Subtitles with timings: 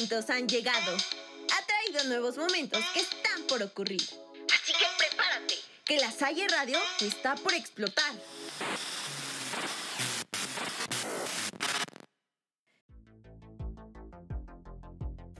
[0.00, 0.96] momentos han llegado.
[0.96, 4.00] Ha traído nuevos momentos que están por ocurrir.
[4.00, 5.54] Así que prepárate,
[5.84, 8.14] que la Salle Radio está por explotar.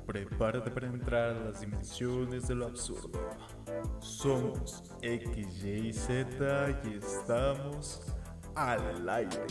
[0.07, 3.31] Prepárate para entrar a las dimensiones de lo absurdo.
[4.01, 8.03] Somos X, Y, Z y estamos
[8.55, 9.47] al aire.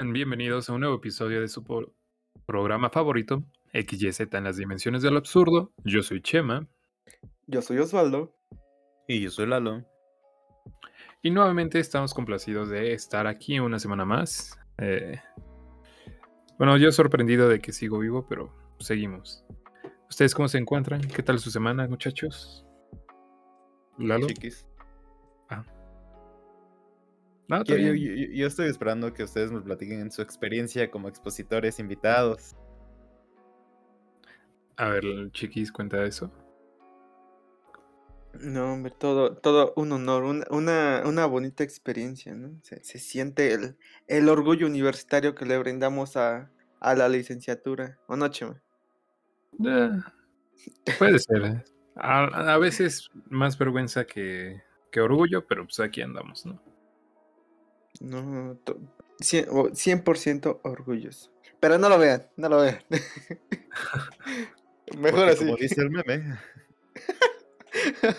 [0.00, 1.64] Bienvenidos a un nuevo episodio de su
[2.46, 5.72] programa favorito, XYZ en las dimensiones del absurdo.
[5.84, 6.68] Yo soy Chema
[7.48, 8.32] Yo soy Osvaldo.
[9.08, 9.84] Y yo soy Lalo.
[11.20, 14.56] y nuevamente estamos complacidos de estar aquí una semana más.
[14.78, 15.20] Eh,
[16.58, 19.44] bueno, yo sorprendido de que sigo vivo, pero seguimos.
[20.08, 21.00] ¿Ustedes cómo se encuentran?
[21.00, 22.64] ¿Qué tal su semana, muchachos?
[23.98, 24.28] Lalo.
[24.28, 24.67] Chiquis.
[27.48, 28.16] No, Yo, yo- bien.
[28.16, 32.54] yo- yo estoy esperando que ustedes me platiquen su experiencia como expositores invitados.
[34.76, 36.30] A ver, Chiquis, cuenta eso.
[38.40, 42.60] No, hombre, todo, todo un honor, una, una, una bonita experiencia, ¿no?
[42.62, 43.76] Se, se siente el,
[44.06, 47.98] el orgullo universitario que le brindamos a, a la licenciatura.
[48.06, 48.62] ¿O no, Chema?
[49.64, 49.90] Eh,
[50.98, 51.42] puede ser.
[51.44, 51.64] eh.
[51.96, 56.62] A, a veces más vergüenza que, que orgullo, pero pues aquí andamos, ¿no?
[58.00, 58.78] No, to-
[59.20, 61.30] cien- o- 100% orgulloso.
[61.60, 62.78] Pero no lo vean, no lo vean.
[64.98, 65.44] Mejor Porque así.
[65.44, 66.38] Como dice el meme.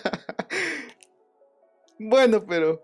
[1.98, 2.82] Bueno, pero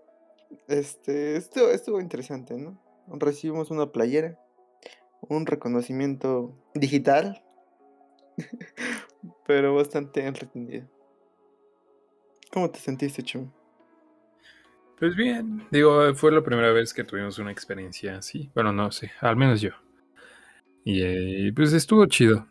[0.67, 2.79] este estuvo, estuvo interesante, ¿no?
[3.07, 4.39] Recibimos una playera,
[5.21, 7.43] un reconocimiento digital,
[9.47, 10.87] pero bastante entretenido.
[12.51, 13.49] ¿Cómo te sentiste, Chum?
[14.99, 18.49] Pues bien, digo, fue la primera vez que tuvimos una experiencia así.
[18.55, 19.69] Bueno, no sé, al menos yo.
[20.83, 22.47] Y eh, pues estuvo chido.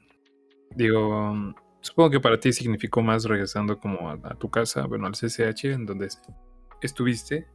[0.75, 1.35] Digo,
[1.81, 5.87] supongo que para ti significó más regresando como a, tu casa, bueno, al CCH, en
[5.87, 6.21] donde es-
[6.83, 7.49] estuviste.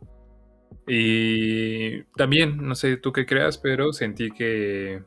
[0.87, 5.03] Y también, no sé tú qué creas, pero sentí que,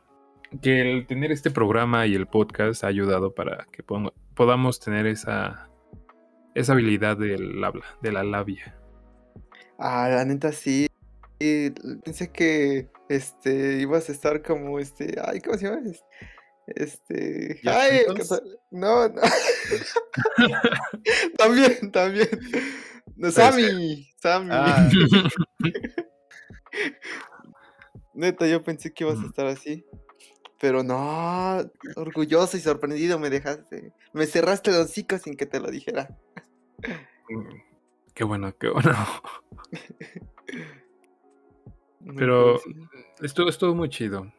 [0.62, 5.68] que el tener este programa y el podcast ha ayudado para que podamos tener esa,
[6.54, 8.78] esa habilidad del habla, de la labia.
[9.78, 10.86] Ah, la neta sí.
[11.38, 11.70] y
[12.04, 15.16] Pensé que este ibas a estar como este.
[15.24, 15.82] Ay, ¿cómo se llama?
[15.88, 16.04] Es-
[16.66, 17.60] Este.
[17.62, 18.00] ¿Josh Ay,
[18.70, 19.20] no, no.
[21.38, 22.28] también, también.
[23.16, 24.48] No, Sammy, Sammy.
[24.50, 24.88] Ah,
[28.14, 29.26] Neta, yo pensé que ibas a Mm.
[29.26, 29.84] estar así.
[30.60, 31.58] Pero no,
[31.96, 33.92] orgulloso y sorprendido me dejaste.
[34.12, 36.08] Me cerraste el hocico sin que te lo dijera.
[38.14, 38.92] Qué bueno, qué bueno.
[42.00, 42.60] No Pero
[43.22, 44.30] estuvo, estuvo muy chido.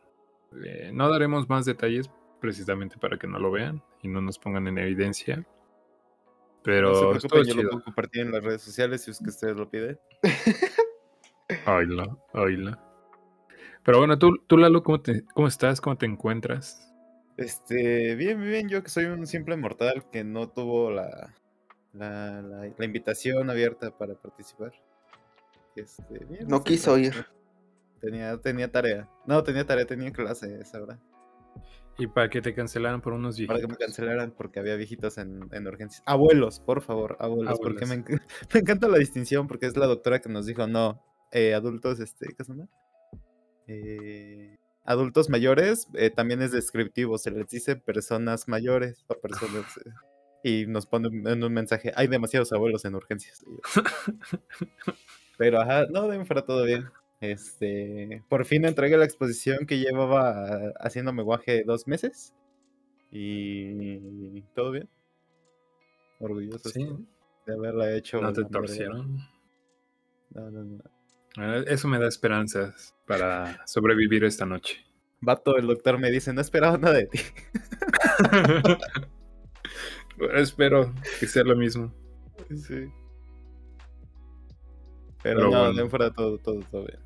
[0.64, 4.68] Eh, no daremos más detalles precisamente para que no lo vean y no nos pongan
[4.68, 5.38] en evidencia.
[5.38, 5.46] no
[6.62, 7.72] Pero se estuvo preocupen, yo lo chido.
[7.72, 10.00] puedo compartir en las redes sociales si es que ustedes lo piden.
[11.68, 12.80] Oíla, oíla.
[13.84, 15.82] Pero bueno, tú, tú Lalo, ¿cómo, te, ¿cómo estás?
[15.82, 16.94] ¿Cómo te encuentras?
[17.38, 21.34] Este, bien, bien, bien, yo que soy un simple mortal que no tuvo la,
[21.98, 24.74] la, la- la invitación abierta para participar.
[25.76, 27.14] Este, bien, No quiso ir.
[28.00, 29.10] Tenía, tenía tarea.
[29.26, 31.00] No, tenía tarea, tenía clase esa hora.
[31.98, 33.78] Y para que te cancelaran por unos Para que me viejitos.
[33.88, 36.04] cancelaran porque había viejitos en, en urgencias.
[36.06, 37.58] Abuelos, por favor, abuelos.
[37.62, 38.22] Porque me, enc-
[38.54, 41.02] me encanta la distinción porque es la doctora que nos dijo, no,
[41.32, 42.68] eh, adultos, este, ¿qué se llama?
[43.68, 49.66] Eh, adultos mayores eh, también es descriptivo, se les dice personas mayores o personas...
[50.46, 53.44] y nos ponen en un mensaje, hay demasiados abuelos en urgencias.
[55.40, 56.86] Pero ajá, no, de fuera todo bien.
[57.20, 62.36] Este, por fin entregué la exposición que llevaba haciéndome guaje dos meses.
[63.12, 64.88] Y todo bien.
[66.20, 66.88] Orgulloso Sí,
[67.48, 68.22] de haberla hecho.
[68.22, 69.18] no te torcieron.
[70.30, 70.84] No, no, no.
[71.38, 74.86] Bueno, Eso me da esperanzas para sobrevivir esta noche.
[75.22, 77.20] Vato, el doctor me dice, no esperaba nada de ti.
[80.18, 81.94] Bueno, Espero que sea lo mismo.
[82.50, 82.90] Sí.
[85.24, 85.90] Pero, Pero no, bueno.
[85.90, 87.00] fuera todo, todo, todo bien.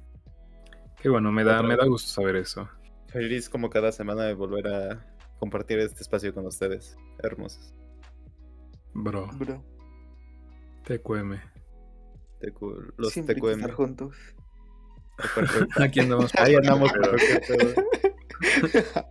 [1.01, 2.69] Qué bueno, me da, me da gusto saber eso.
[3.07, 6.97] Feliz como cada semana de volver a compartir este espacio con ustedes.
[7.19, 7.73] Hermosos.
[8.93, 9.63] Bro, Bro,
[10.85, 11.35] TQM.
[12.41, 12.61] TQ
[12.97, 13.75] los siempre hay que estar TQM.
[13.75, 14.15] juntos.
[15.81, 16.31] Aquí andamos.
[16.35, 17.17] Ahí andamos pero-.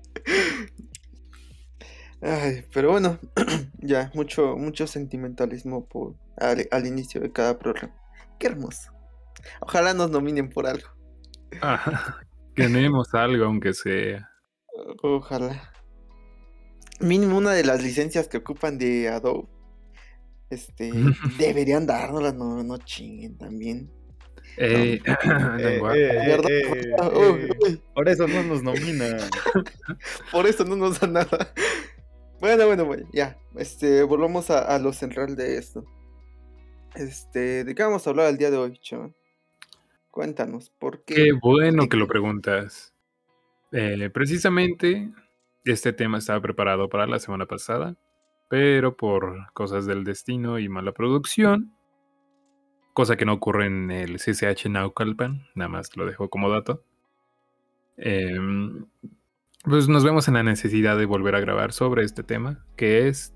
[2.21, 3.19] Ay, pero bueno,
[3.79, 7.95] ya, mucho, mucho sentimentalismo por, al, al inicio de cada programa.
[8.39, 8.93] Qué hermoso.
[9.61, 10.89] Ojalá nos nominen por algo.
[12.55, 14.29] Tenemos algo, aunque sea.
[15.03, 15.73] Ojalá.
[17.01, 19.49] Mínimo una de las licencias que ocupan de Adobe.
[20.51, 20.91] Este,
[21.39, 23.91] deberían dárnoslas, no, no chinguen también.
[24.61, 26.01] Eh, Eh, lenguaje.
[26.05, 27.79] eh, eh, eh.
[27.95, 29.19] Por eso no nos nominan.
[30.33, 31.53] Por eso no nos da nada.
[32.40, 33.37] Bueno, bueno, bueno, ya.
[33.56, 35.85] Este, volvamos a, a lo central de esto.
[36.94, 39.14] Este, ¿de qué vamos a hablar el día de hoy, chaval?
[40.11, 41.14] Cuéntanos, ¿por qué?
[41.14, 42.94] Qué bueno que lo preguntas.
[43.73, 45.11] Eh, precisamente
[45.64, 47.96] este tema estaba preparado para la semana pasada,
[48.49, 51.75] pero por cosas del destino y mala producción,
[52.94, 56.82] cosa que no ocurre en el CCH Naucalpan, nada más lo dejo como dato.
[57.96, 58.87] em,
[59.69, 63.35] pues nos vemos en la necesidad de volver a grabar sobre este tema, que es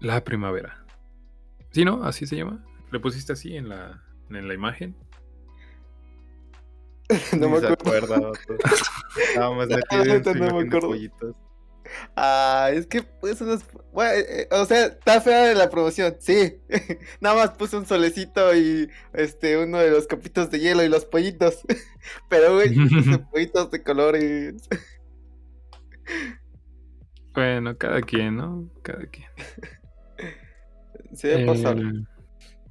[0.00, 0.84] la primavera.
[1.70, 2.04] ¿Sí, no?
[2.04, 2.64] ¿Así se llama?
[2.90, 4.96] ¿Le pusiste así en la, en la imagen?
[7.38, 8.32] no me acuerdo.
[9.16, 10.88] Estábamos metidos no me de acuerdo.
[10.88, 11.36] pollitos.
[12.16, 13.64] Ah, es que eso no es.
[13.92, 16.58] Bueno, eh, eh, o sea, está fea la promoción, sí.
[17.20, 21.04] Nada más puse un solecito y este uno de los copitos de hielo y los
[21.04, 21.60] pollitos.
[22.28, 22.74] Pero, güey,
[23.30, 24.68] pollitos de colores.
[27.34, 28.68] Bueno, cada quien, ¿no?
[28.82, 29.28] Cada quien.
[31.14, 31.78] Se debe pasar.
[31.78, 32.04] Eh,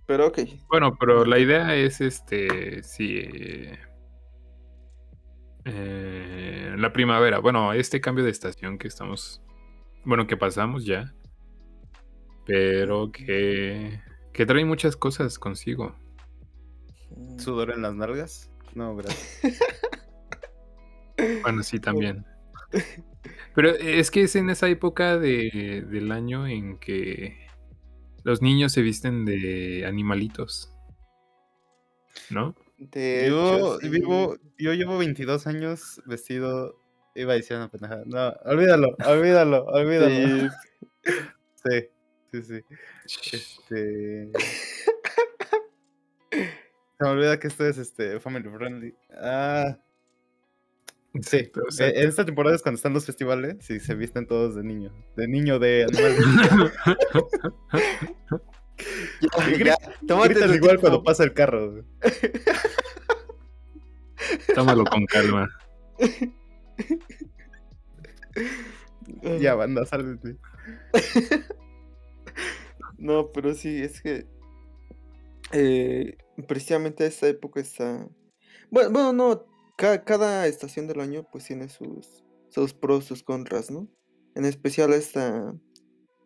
[0.06, 0.40] Pero ok.
[0.68, 3.80] bueno, pero la idea es este, sí, eh,
[5.66, 7.40] eh, la primavera.
[7.40, 9.42] Bueno, este cambio de estación que estamos,
[10.04, 11.14] bueno, que pasamos ya,
[12.46, 14.00] pero que,
[14.34, 15.96] que trae muchas cosas consigo.
[17.38, 18.52] ¿Sudor en las nalgas?
[18.76, 19.42] No, gracias.
[21.44, 22.26] Bueno, sí, también.
[23.54, 27.38] Pero es que es en esa época de, del año en que
[28.24, 30.74] los niños se visten de animalitos.
[32.30, 32.56] ¿No?
[32.78, 33.90] De Yo hecho, sí.
[33.90, 36.76] vivo, yo llevo 22 años vestido.
[37.14, 38.04] Iba a decir una pendejada.
[38.06, 40.50] No, olvídalo, olvídalo, olvídalo.
[41.04, 41.90] Sí.
[42.32, 42.64] Sí, sí,
[43.06, 43.34] sí.
[43.34, 44.32] Este.
[46.32, 48.96] Se me olvida que esto es este family friendly.
[49.18, 49.78] Ah,
[51.22, 51.38] sí.
[51.38, 54.28] Exacto, o sea, Eh, En esta temporada es cuando están los festivales y se visten
[54.28, 54.92] todos de niño.
[55.16, 56.74] De niño de animal.
[59.60, 61.86] Ya, ya, Gritan igual cuando pasa el carro.
[64.56, 65.48] tómalo con calma.
[69.40, 70.40] Ya, banda, sal de ti.
[72.98, 74.26] No, pero sí, es que
[75.52, 76.18] eh,
[76.48, 78.08] precisamente esta época está...
[78.70, 79.46] Bueno, bueno no,
[79.82, 83.88] ca- cada estación del año pues tiene sus, sus pros, sus contras, ¿no?
[84.36, 85.54] En especial esta...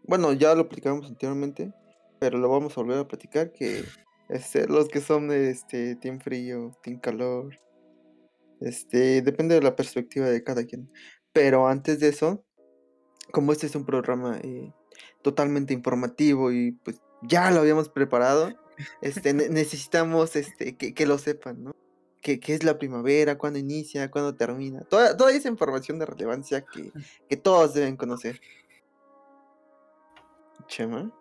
[0.03, 1.73] Bueno, ya lo platicamos anteriormente,
[2.19, 3.83] pero lo vamos a volver a platicar, que
[4.29, 7.57] este, los que son de este, team frío, team calor,
[8.61, 10.91] este, depende de la perspectiva de cada quien.
[11.33, 12.45] Pero antes de eso,
[13.31, 14.71] como este es un programa eh,
[15.23, 18.53] totalmente informativo y pues ya lo habíamos preparado,
[19.01, 21.71] este, ne- necesitamos este, que, que lo sepan, ¿no?
[22.25, 23.37] ¿Qué, qué es la primavera?
[23.37, 24.09] ¿Cuándo inicia?
[24.09, 24.81] ¿Cuándo termina?
[24.81, 26.91] Toda, toda esa información de relevancia que,
[27.29, 28.41] que todos deben conocer.
[30.65, 31.11] Chema.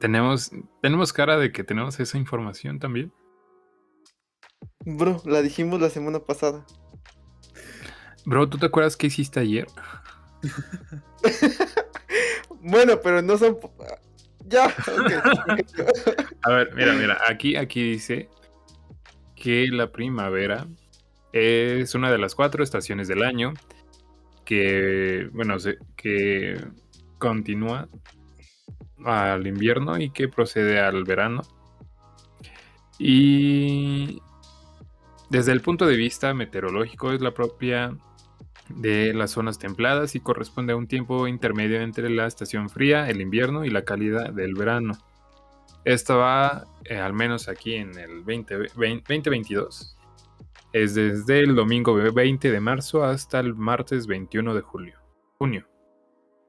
[0.00, 3.12] Tenemos, tenemos cara de que tenemos esa información también.
[4.86, 6.64] Bro, la dijimos la semana pasada.
[8.24, 9.66] Bro, ¿tú te acuerdas qué hiciste ayer?
[12.60, 13.56] Bueno, pero no son...
[14.46, 15.12] Ya, ok.
[16.42, 18.28] A ver, mira, mira, aquí, aquí dice
[19.40, 20.66] que la primavera
[21.32, 23.52] es una de las cuatro estaciones del año
[24.44, 25.56] que, bueno,
[25.96, 26.58] que
[27.18, 27.88] continúa
[29.04, 31.42] al invierno y que procede al verano.
[32.98, 34.20] Y
[35.30, 37.96] desde el punto de vista meteorológico es la propia
[38.70, 43.20] de las zonas templadas y corresponde a un tiempo intermedio entre la estación fría, el
[43.20, 44.94] invierno y la cálida del verano.
[45.84, 49.96] Esta va, eh, al menos aquí en el 20, 20 2022,
[50.72, 54.98] es desde el domingo 20 de marzo hasta el martes 21 de julio.
[55.38, 55.66] Junio.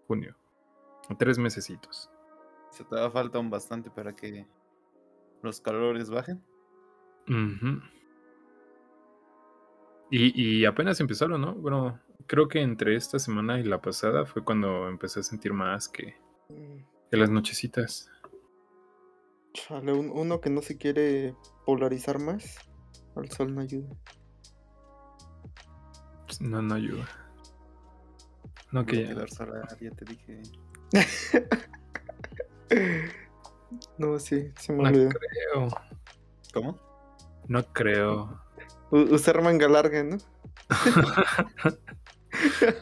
[0.07, 0.36] Junio.
[1.17, 2.09] Tres mesecitos.
[2.71, 4.45] Se te da falta un bastante para que
[5.41, 6.43] los calores bajen.
[10.12, 11.53] Y, y apenas empezaron, ¿no?
[11.53, 15.88] Bueno, creo que entre esta semana y la pasada fue cuando empecé a sentir más
[15.89, 16.15] que,
[17.09, 18.09] que las nochecitas.
[19.53, 22.57] Chale, un- uno que no se quiere polarizar más,
[23.15, 23.89] al sol no ayuda.
[26.25, 27.07] Pues, No, no ayuda.
[28.71, 29.15] No que ya-
[29.95, 30.41] te dije.
[33.99, 35.09] No, sí, sí me No olvidó.
[35.09, 35.67] creo.
[36.53, 36.79] ¿Cómo?
[37.47, 38.41] No creo.
[38.91, 40.17] u- usar manga larga, ¿no?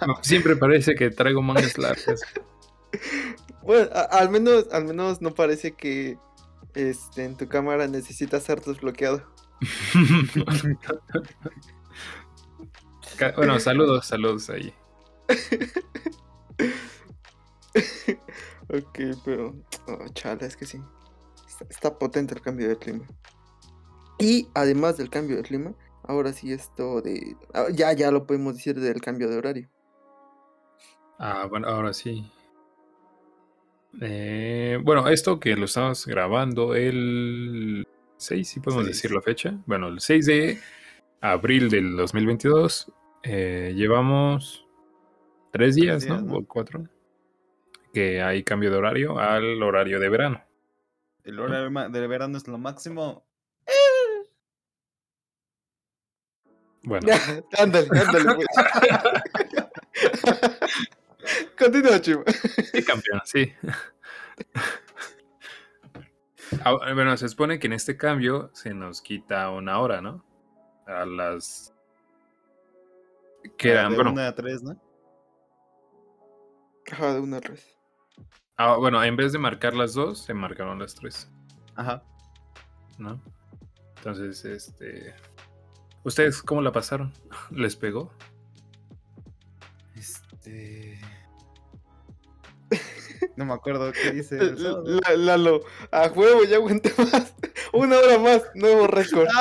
[0.06, 2.22] No, Siempre parece que traigo mangas largas.
[3.64, 6.18] Bueno, al menos, al menos no parece que
[6.78, 9.24] este, en tu cámara necesitas ser desbloqueado.
[13.36, 14.74] Bueno, saludos, saludos ahí.
[18.70, 19.56] Ok, pero.
[19.88, 20.80] Oh, chale, es que sí.
[21.48, 23.08] Está, está potente el cambio de clima.
[24.20, 27.36] Y además del cambio de clima, ahora sí esto de.
[27.54, 29.70] ah, Ya, ya lo podemos decir del cambio de horario.
[31.18, 32.30] Ah, bueno, ahora sí.
[34.02, 37.88] Eh, bueno, esto que lo estamos grabando el
[38.18, 39.58] 6, si podemos decir la fecha.
[39.66, 40.60] Bueno, el 6 de
[41.22, 42.92] abril del 2022.
[43.24, 44.66] eh, llevamos
[45.52, 46.34] tres días, días, ¿no?
[46.34, 46.38] ¿no?
[46.38, 46.88] O cuatro.
[47.94, 50.44] Que hay cambio de horario al horario de verano.
[51.24, 53.26] El horario del verano es lo máximo.
[56.84, 57.08] Bueno,
[57.58, 58.48] ándale, ándale, pues.
[61.58, 62.24] Continúa, Chimo.
[62.72, 63.52] sí, campeón, sí.
[66.64, 70.24] Ah, bueno, se supone que en este cambio se nos quita una hora, ¿no?
[70.86, 71.74] A las.
[73.58, 74.80] Que eran, de bueno, una a tres, ¿no?
[76.92, 77.78] Ajá, de una vez.
[78.56, 81.30] ah, bueno, en vez de marcar las dos, se marcaron las tres,
[81.76, 82.02] Ajá.
[82.98, 83.22] ¿no?
[83.98, 85.16] Entonces, este.
[86.04, 87.12] ¿Ustedes cómo la pasaron?
[87.52, 88.14] ¿Les pegó?
[89.96, 90.98] Este.
[93.38, 94.38] No me acuerdo qué dice.
[95.16, 97.34] Lalo, a juego, ya aguanté más.
[97.74, 99.28] Una hora más, nuevo récord.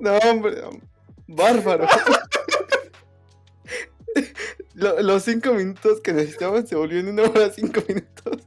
[0.00, 0.62] No, hombre,
[1.26, 1.86] bárbaro.
[4.74, 8.46] Lo- los cinco minutos que necesitaban se volvió en una hora cinco minutos.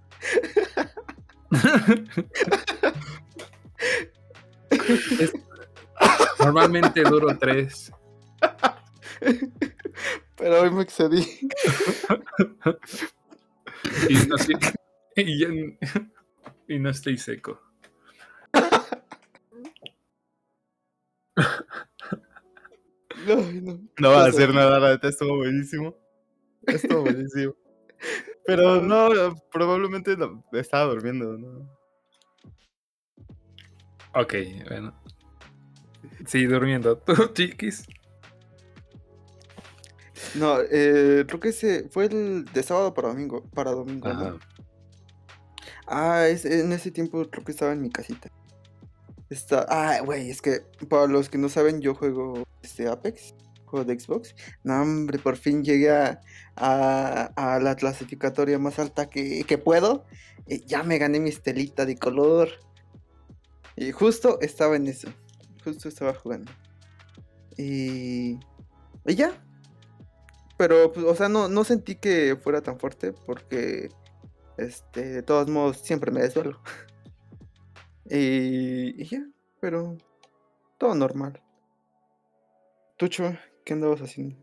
[6.39, 7.91] Normalmente duro tres.
[10.38, 11.24] Pero hoy me excedí.
[14.10, 14.53] Y no, sí-
[15.15, 15.77] y ya n-
[16.67, 17.62] y no estoy seco.
[23.25, 23.79] No.
[24.00, 25.96] No va a hacer nada, la neta estuvo buenísimo.
[26.65, 27.56] Estuvo buenísimo.
[28.46, 29.10] Pero no,
[29.51, 31.70] probablemente no, estaba durmiendo, ¿no?
[34.13, 34.34] Ok,
[34.70, 34.94] bueno.
[36.25, 36.98] Sí, durmiendo.
[37.06, 37.86] ¿Tú, chiquis?
[40.36, 43.43] No, eh, creo que ese fue el de sábado para domingo.
[43.53, 44.39] Para domingo, ¿no?
[45.88, 48.29] Ah, es- en ese tiempo creo que estaba en mi casita.
[49.29, 53.86] Está, ah, güey, es que para los que no saben, yo juego este Apex, juego
[53.86, 54.33] de Xbox.
[54.63, 56.21] No, hombre, por fin llegué a,
[56.55, 60.05] a- a la clasificatoria más alta que, que puedo.
[60.47, 62.50] Y ya me gané mi estelita de color.
[63.75, 65.09] Y justo estaba en eso.
[65.63, 66.51] Justo estaba jugando.
[67.57, 68.39] Y.
[69.05, 69.43] Y ya.
[70.58, 73.90] Pero, pues, o sea, no, no sentí que fuera tan fuerte porque.
[74.58, 76.60] Este, de todos modos, siempre me desvelo.
[78.10, 79.24] y, y ya,
[79.62, 79.96] pero
[80.80, 81.42] todo normal.
[82.98, 84.36] Tucho, ¿qué andabas haciendo?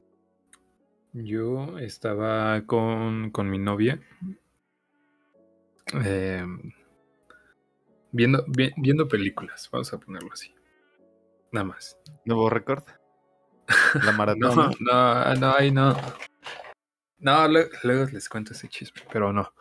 [1.13, 4.01] Yo estaba con, con mi novia.
[6.05, 6.47] eh,
[8.13, 10.55] viendo, vi- viendo películas, vamos a ponerlo así.
[11.51, 11.99] Nada más.
[12.25, 12.85] Nuevo récord.
[13.67, 14.71] La No, maratón.
[14.81, 15.97] no, no, ahí no.
[17.19, 19.53] No, lue- luego les cuento ese chisme, pero no.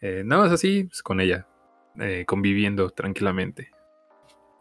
[0.00, 1.46] Eh, nada más así, pues, con ella,
[2.00, 3.70] eh, conviviendo tranquilamente,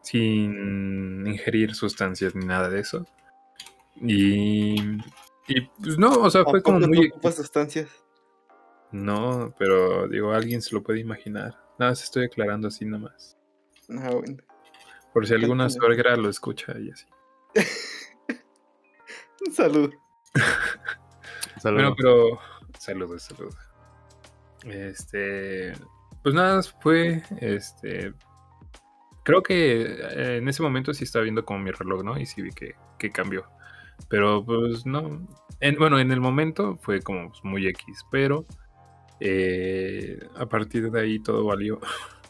[0.01, 3.05] sin ingerir sustancias ni nada de eso.
[3.95, 4.75] Y,
[5.47, 7.11] y pues no, o sea, ¿A fue como muy...
[7.23, 7.89] no sustancias?
[8.91, 11.55] No, pero digo, alguien se lo puede imaginar.
[11.79, 13.37] Nada más estoy aclarando así nomás.
[13.89, 14.37] Ah, bueno.
[15.13, 17.05] Por si alguna suegra lo escucha y así.
[19.51, 19.93] Salud.
[21.61, 21.83] Saludos.
[21.83, 22.39] Bueno, pero
[22.79, 23.55] saludos, saludos.
[24.65, 25.73] Este,
[26.21, 28.13] pues nada, fue, este,
[29.23, 32.17] creo que eh, en ese momento sí estaba viendo como mi reloj, ¿no?
[32.19, 33.45] Y sí vi que, que cambió.
[34.09, 35.25] Pero pues no,
[35.59, 38.45] en- bueno, en el momento fue como pues, muy X, pero
[39.19, 41.79] eh, a partir de ahí todo valió.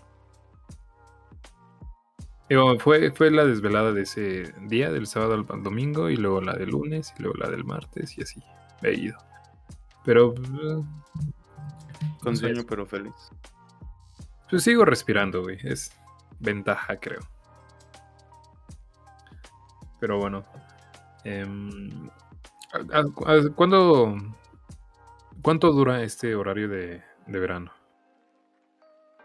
[2.49, 6.53] Digo, fue, fue la desvelada de ese día, del sábado al domingo, y luego la
[6.53, 8.43] del lunes, y luego la del martes, y así
[8.83, 9.17] he ido.
[10.03, 10.49] Pero pues,
[12.21, 12.41] Con sé.
[12.47, 13.13] sueño pero feliz.
[14.49, 15.57] pues sigo respirando, güey.
[15.63, 15.91] Es
[16.39, 17.21] ventaja, creo.
[19.99, 20.43] Pero bueno.
[21.23, 22.09] em,
[22.73, 24.15] ¿a- a- a- ¿Cuándo,
[25.41, 27.71] ¿Cuánto dura este horario de, de verano?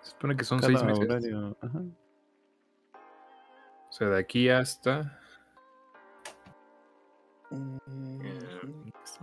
[0.03, 1.05] Se supone que son seis meses.
[1.05, 1.81] horario, ajá.
[3.99, 5.19] O sea, de aquí hasta.
[7.51, 7.79] Mm,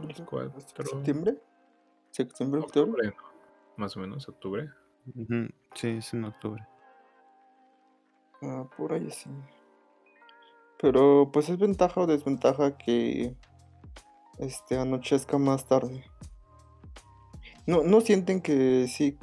[0.05, 0.59] Los cuatro.
[0.83, 1.41] ¿Septiembre?
[2.11, 2.91] ¿Septiembre, octubre?
[2.91, 3.23] Octubre, ¿no?
[3.77, 4.69] Más o menos, octubre.
[5.15, 6.67] Ujú, Sí, es en octubre.
[8.41, 9.29] Ah, por ahí sí.
[10.81, 13.33] Pero pues es ventaja o desventaja que
[14.39, 16.03] este anochezca más tarde.
[17.65, 19.17] No, no sienten que sí.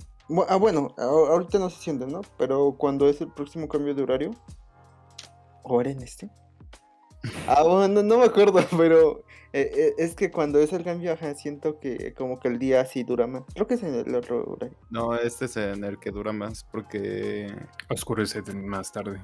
[0.49, 2.23] Ah, bueno, ahorita no se sienten, ¿no?
[2.39, 4.31] Pero cuando es el próximo cambio de horario.
[5.63, 6.31] ¿O era en este?
[7.47, 11.35] Ah, bueno, no me acuerdo, pero eh, eh, es que cuando es el cambio, ajá,
[11.35, 13.45] siento que como que el día así dura más.
[13.55, 14.77] Creo que es en el otro horario.
[14.91, 17.55] No, este es en el que dura más porque
[17.89, 19.21] Oscurece más tarde.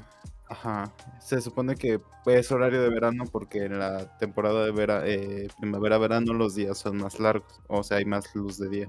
[0.50, 5.49] Ajá, se supone que es horario de verano porque en la temporada de vera, eh,
[5.59, 8.88] primavera-verano los días son más largos, o sea, hay más luz de día.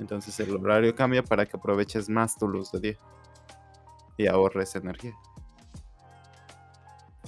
[0.00, 2.98] Entonces el horario cambia para que aproveches más tu luz de día
[4.16, 5.14] y ahorres energía.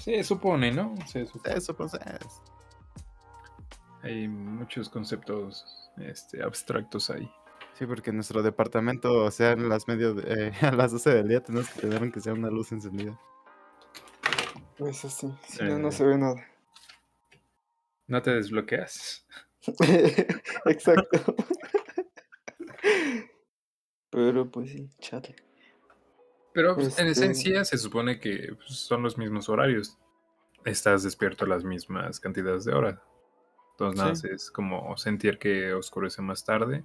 [0.01, 0.95] Se supone, ¿no?
[1.07, 1.55] Se supone.
[1.77, 2.43] Pues es.
[4.03, 5.65] Hay muchos conceptos
[5.99, 7.31] este, abstractos ahí.
[7.75, 11.11] Sí, porque en nuestro departamento, o sea, en las medio de- eh, a las 12
[11.15, 13.19] del día tenemos que tener que sea una luz encendida.
[14.79, 15.93] Eso sí, si no, no Eh.
[15.93, 16.43] se ve nada.
[18.07, 19.27] ¿No te desbloqueas?
[20.67, 21.37] Exacto.
[24.11, 25.37] Pero pues sí, chale.
[26.53, 29.99] Pero pues, en Este- esencia se supone que pues, son los mismos horarios.
[30.65, 32.99] Estás despierto las mismas cantidades de horas.
[33.73, 34.29] Entonces nada, Sí.
[34.31, 36.85] es como sentir que oscurece más tarde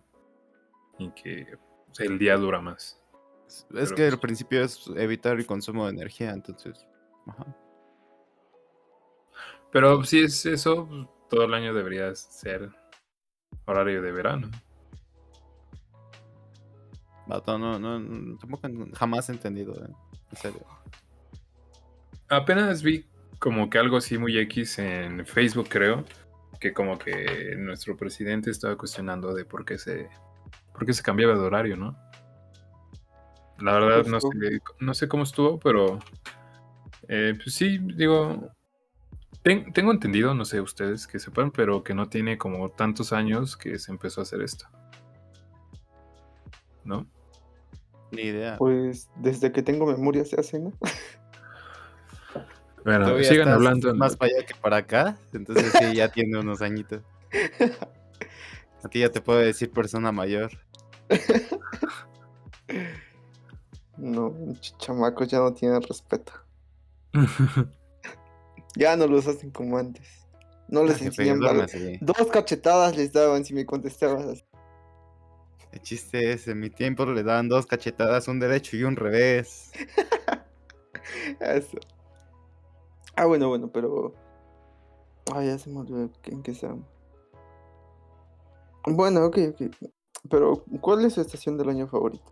[0.98, 1.58] y que
[1.88, 3.02] pues, el día dura más.
[3.48, 6.88] Es Pero, que el principio es evitar el consumo de energía, entonces.
[7.28, 7.46] Ajá.
[9.72, 10.88] Pero si es eso,
[11.30, 12.70] todo el año debería ser
[13.66, 14.50] horario de verano.
[17.28, 19.90] Vato, no, no, no, tampoco jamás he entendido, eh,
[20.32, 20.62] en serio.
[22.30, 23.06] Apenas vi
[23.40, 26.06] como que algo así muy X en Facebook, creo,
[26.60, 30.10] que como que nuestro presidente estaba cuestionando de por qué se,
[30.74, 31.98] por qué se cambiaba de horario, ¿no?
[33.60, 34.28] La verdad no sé,
[34.80, 36.00] no sé cómo estuvo, pero
[37.08, 38.52] eh, pues sí, digo,
[39.44, 43.56] ten- tengo entendido, no sé ustedes que sepan, pero que no tiene como tantos años
[43.58, 44.66] que se empezó a hacer esto.
[46.86, 47.06] ¿No?
[48.12, 48.56] Ni idea.
[48.58, 50.72] Pues desde que tengo memoria se hace, ¿no?
[52.84, 53.94] Bueno, Todavía sigan hablando.
[53.96, 57.02] Más para allá que para acá, entonces sí, ya tiene unos añitos.
[58.84, 60.52] A ti ya te puedo decir persona mayor.
[63.98, 66.32] No, ch- chamacos ya no tienen respeto.
[68.78, 70.28] Ya no los hacen como antes.
[70.68, 71.40] No les Jefe, enseñan.
[72.02, 74.44] Dos cachetadas les daban si me contestabas así.
[75.76, 79.74] El chiste es, en mi tiempo le daban dos cachetadas, un derecho y un revés.
[81.42, 81.78] Eso.
[83.18, 84.16] Ah, bueno, bueno, pero.
[85.34, 86.88] Ah, ya se me olvidó en qué estábamos.
[88.86, 89.76] Bueno, ok, ok.
[90.30, 92.32] Pero, ¿cuál es su estación del año favorita?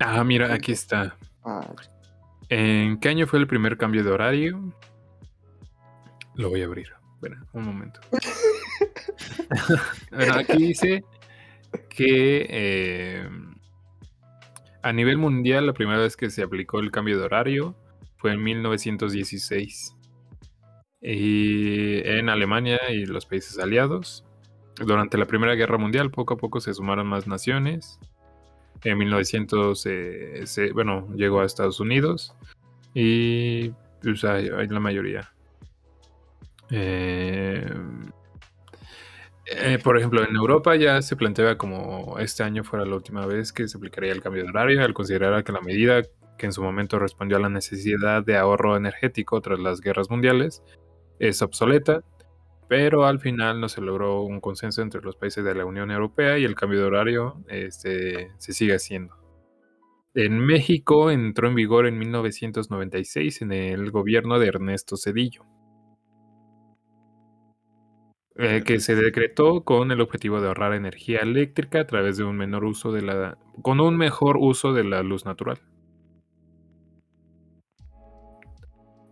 [0.00, 1.16] ah, mira, aquí está.
[1.42, 1.66] Ah,
[2.50, 4.60] ¿En qué año fue el primer cambio de horario?
[6.34, 6.92] Lo voy a abrir.
[7.14, 8.00] Espera, un momento.
[10.10, 11.02] bueno, aquí dice
[11.94, 13.28] que eh,
[14.82, 17.76] a nivel mundial la primera vez que se aplicó el cambio de horario
[18.16, 19.96] fue en 1916.
[21.00, 24.24] Y en Alemania y los países aliados.
[24.76, 28.00] Durante la Primera Guerra Mundial poco a poco se sumaron más naciones.
[28.82, 32.34] En 1900, eh, bueno, llegó a Estados Unidos
[32.92, 33.70] y
[34.02, 35.32] pues hay la mayoría.
[36.70, 37.66] Eh,
[39.46, 43.52] eh, por ejemplo, en Europa ya se planteaba como este año fuera la última vez
[43.52, 46.02] que se aplicaría el cambio de horario, al considerar que la medida
[46.38, 50.62] que en su momento respondió a la necesidad de ahorro energético tras las guerras mundiales
[51.18, 52.02] es obsoleta,
[52.68, 56.38] pero al final no se logró un consenso entre los países de la Unión Europea
[56.38, 59.14] y el cambio de horario este, se sigue haciendo.
[60.14, 65.44] En México entró en vigor en 1996 en el gobierno de Ernesto Cedillo,
[68.36, 72.36] eh, que se decretó con el objetivo de ahorrar energía eléctrica a través de un
[72.36, 75.60] menor uso de la, con un mejor uso de la luz natural.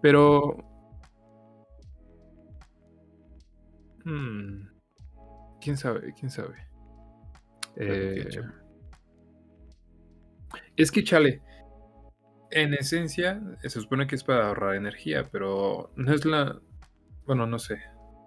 [0.03, 0.57] Pero
[4.05, 4.67] hmm,
[5.61, 6.57] quién sabe, quién sabe.
[7.77, 8.29] Eh,
[10.77, 11.43] es que chale,
[12.51, 16.61] en esencia se supone que es para ahorrar energía, pero no es la,
[17.25, 17.79] bueno, no sé,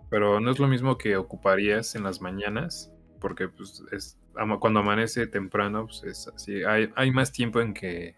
[0.10, 4.20] pero no es lo mismo que ocuparías en las mañanas, porque pues es
[4.60, 6.64] cuando amanece temprano, pues es así.
[6.64, 8.16] Hay, hay más tiempo en que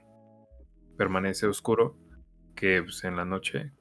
[0.97, 1.95] permanece oscuro
[2.55, 3.71] que pues, en la noche.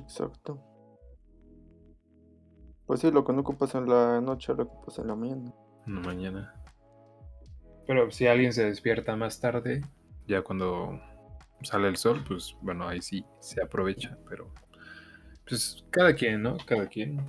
[0.00, 0.62] Exacto.
[2.86, 5.54] Pues sí, lo que no ocupas en la noche lo ocupas en la mañana.
[5.86, 6.54] en la mañana.
[7.86, 9.82] Pero si alguien se despierta más tarde,
[10.26, 11.00] ya cuando
[11.62, 14.52] sale el sol, pues bueno, ahí sí se aprovecha, pero
[15.46, 16.56] pues cada quien, ¿no?
[16.66, 17.20] Cada quien.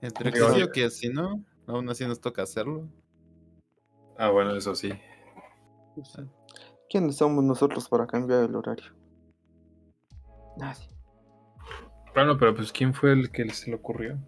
[0.00, 2.88] Entre Digo, que sí o que si no, aún así nos toca hacerlo.
[4.16, 4.92] Ah, bueno, eso sí.
[5.94, 6.16] Pues.
[6.88, 8.92] ¿Quiénes somos nosotros para cambiar el horario?
[10.56, 10.88] Nadie.
[12.14, 14.18] Bueno, pero pues ¿quién fue el que se le ocurrió?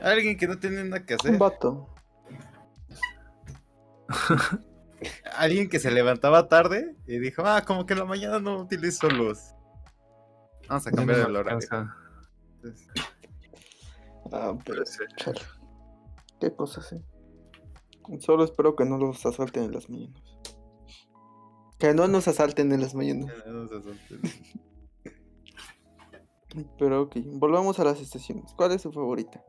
[0.00, 1.38] Alguien que no tiene nada que Un hacer.
[1.38, 1.88] vato.
[5.36, 9.08] Alguien que se levantaba tarde y dijo, ah, como que en la mañana no utilizo
[9.10, 9.55] luz.
[10.68, 11.58] Vamos a cambiar me el horario.
[11.58, 11.96] alcanza.
[12.56, 12.88] Entonces,
[14.32, 14.82] Ah, pero
[15.16, 15.40] chale.
[16.40, 17.02] Qué cosas, eh.
[18.20, 20.20] Solo espero que no los asalten en las mañanas.
[21.78, 23.32] Que no nos asalten en las mañanas.
[23.46, 24.20] no se asusten.
[26.78, 28.52] Pero ok, volvamos a las estaciones.
[28.56, 29.44] ¿Cuál es su favorita?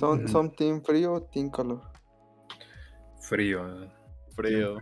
[0.00, 0.28] ¿Son, Mm.
[0.28, 1.82] son team frío o team calor?
[3.20, 3.84] Frío.
[3.84, 3.92] ¿eh?
[4.34, 4.78] Frío.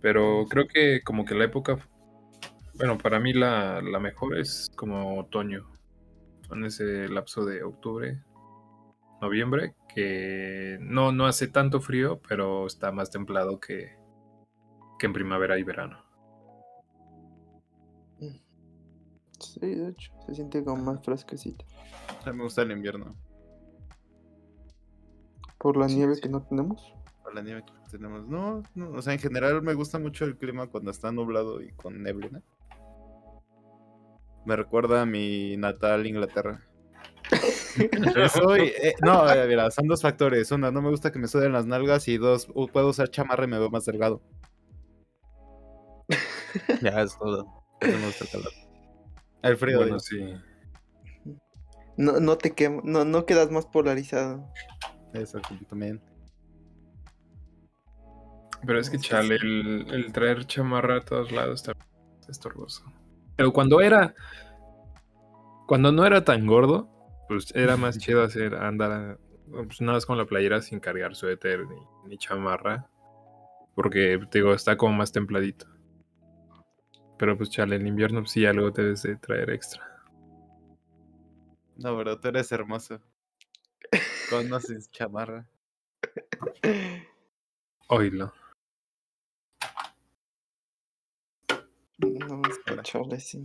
[0.00, 1.78] Pero creo que como que la época,
[2.80, 5.70] bueno, para mí la, la mejor es como otoño.
[6.50, 8.24] En ese lapso de octubre,
[9.20, 13.96] noviembre, que no, no hace tanto frío, pero está más templado que,
[14.98, 16.02] que en primavera y verano.
[19.38, 21.64] Sí, de hecho, se siente como más fresquecita.
[22.24, 23.16] A mí me gusta el invierno.
[25.58, 26.20] Por la Sí, nieve sí.
[26.20, 26.94] que no tenemos.
[27.22, 28.26] Por la nieve que tenemos.
[28.28, 31.72] No, no, o sea, en general me gusta mucho el clima cuando está nublado y
[31.72, 32.42] con neblina.
[34.44, 36.62] Me recuerda a mi natal Inglaterra.
[38.32, 38.72] Soy.
[38.82, 40.50] eh, no, eh, mira, son dos factores.
[40.50, 42.08] Una, no me gusta que me suden las nalgas.
[42.08, 44.22] Y dos, puedo usar chamarra y me veo más delgado.
[46.82, 47.44] ya, es todo.
[47.82, 48.52] No me gusta el calor.
[49.42, 49.78] El frío.
[49.78, 50.00] Bueno, digo.
[50.00, 50.34] sí.
[51.96, 54.50] No, no te quemas, no, no quedas más polarizado.
[55.12, 56.00] Eso también.
[58.66, 61.72] Pero es que Es que chale, el, el traer chamarra a todos lados está
[62.28, 62.84] estorboso.
[63.40, 64.14] Pero cuando era.
[65.66, 66.90] Cuando no era tan gordo,
[67.26, 69.18] pues era más chido hacer andar
[69.50, 71.76] pues nada más con la playera sin cargar suéter ni,
[72.06, 72.90] ni chamarra.
[73.74, 75.66] Porque te digo, está como más templadito.
[77.16, 79.82] Pero pues chale, en invierno pues, sí algo debes de traer extra.
[81.78, 83.00] No, pero tú eres hermoso.
[84.28, 85.48] Conoces chamarra.
[87.88, 88.34] Oílo.
[92.00, 92.42] No,
[92.82, 93.40] chale, sí.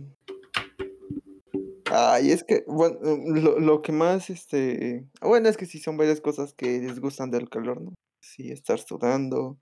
[1.90, 6.20] Ay, es que, bueno, lo, lo que más, este, bueno, es que sí son varias
[6.20, 7.94] cosas que les gustan del calor, ¿no?
[8.20, 9.58] Sí, estar sudando.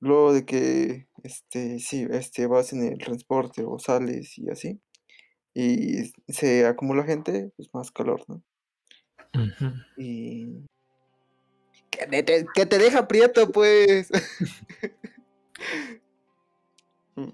[0.00, 4.80] Luego de que, este, sí, este, vas en el transporte o sales y así.
[5.54, 8.42] Y se acumula gente, pues más calor, ¿no?
[9.34, 9.72] Ujú.
[9.96, 10.66] Y...
[11.90, 14.08] Que te, te- que te deja prieto, pues.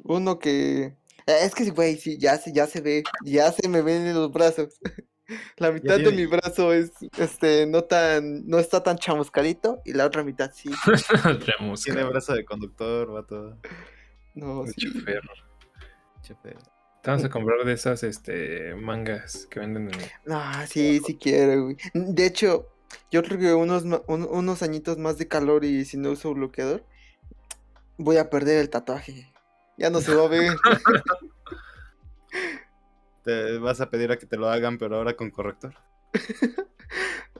[0.04, 0.96] Uno que...
[1.26, 4.30] Es que, güey, sí, ya se, ya se ve, ya se me ven en los
[4.30, 4.78] brazos.
[5.56, 10.04] La mitad de mi brazo es, este, no tan, no está tan chamuscadito y la
[10.04, 10.68] otra mitad sí.
[11.84, 13.56] Tiene brazo de conductor, va todo.
[14.34, 14.92] No, de sí.
[14.92, 15.22] chofer.
[16.20, 16.56] Chefe.
[17.02, 20.00] Te vamos a comprar de esas este, mangas que venden en...
[20.26, 21.76] No, sí, sí quiero, güey.
[21.94, 22.68] De hecho,
[23.10, 26.84] yo creo que unos, un- unos añitos más de calor y si no uso bloqueador,
[27.96, 29.32] voy a perder el tatuaje.
[29.76, 30.56] Ya no se va a ver.
[33.24, 35.74] Te vas a pedir a que te lo hagan, pero ahora con corrector.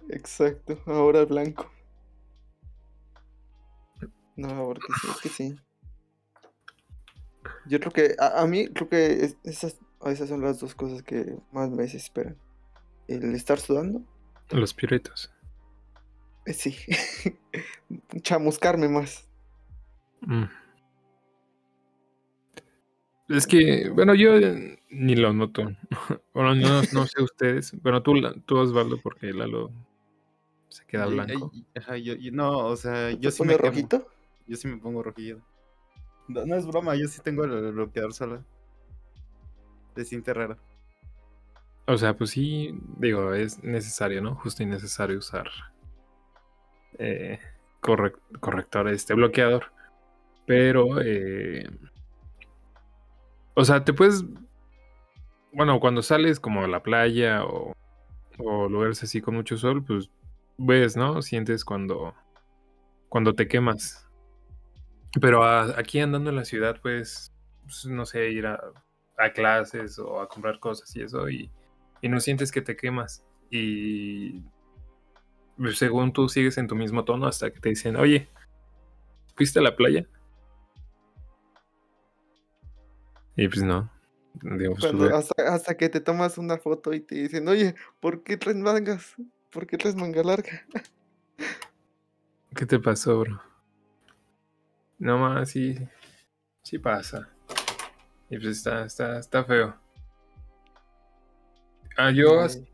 [0.09, 1.71] Exacto, ahora blanco.
[4.37, 5.57] No, porque sí, es que sí.
[7.67, 11.03] Yo creo que, a, a mí, creo que es- esas, esas son las dos cosas
[11.03, 12.39] que más me desesperan.
[13.07, 14.03] El estar sudando,
[14.51, 15.31] Los piruetos.
[16.47, 16.75] eh, sí.
[18.23, 19.29] Chamuscarme más.
[20.23, 20.45] Mm.
[23.29, 25.63] Es que, bueno, yo eh, ni lo noto.
[26.35, 27.73] Bueno, no, no sé ustedes.
[27.81, 29.71] Bueno, tú, tú Osvaldo, porque Lalo
[30.69, 31.51] se queda blanco.
[31.55, 33.69] y- ajá, yo- yo- no, o sea, yo ¿Te sí me quemo.
[33.69, 34.07] rojito?
[34.47, 35.41] Yo sí me pongo rojillo.
[36.29, 38.13] No, no es broma, yo sí tengo el bloqueador
[40.05, 40.59] siente raro.
[41.87, 44.35] O sea, pues sí, digo, es necesario, ¿no?
[44.37, 45.47] Justo y necesario usar
[46.99, 47.39] eh,
[47.81, 49.67] correc- corrector, este bloqueador.
[50.47, 51.69] Pero, eh,
[53.55, 54.25] o sea, te puedes,
[55.53, 57.75] bueno, cuando sales como a la playa o
[58.39, 60.11] o lugares así con mucho sol, pues
[60.59, 61.23] ves, ¿no?
[61.23, 62.15] Sientes cuando,
[63.09, 64.09] cuando te quemas.
[65.21, 68.59] Pero aquí andando en la ciudad, pues, pues, no sé, ir a,
[69.33, 71.49] clases o a comprar cosas y eso, y,
[72.03, 73.25] y no sientes que te quemas.
[73.51, 74.43] Y
[75.73, 78.29] según tú sigues en tu mismo tono hasta que te dicen, oye,
[79.37, 80.05] ¿fuiste a la playa?
[83.37, 83.91] Y pues no.
[84.35, 88.23] Digo, pues, Cuando- hasta, hasta que te tomas una foto y te dicen, oye, ¿por
[88.23, 89.15] qué traes mangas?
[89.51, 90.65] ¿Por qué traes manga larga?
[92.55, 93.41] ¿Qué te pasó, bro?
[94.99, 95.77] No más, sí.
[96.63, 97.29] Sí pasa.
[98.31, 99.77] Y pues está, está, está feo.
[101.97, 102.65] Ah, yo hasta.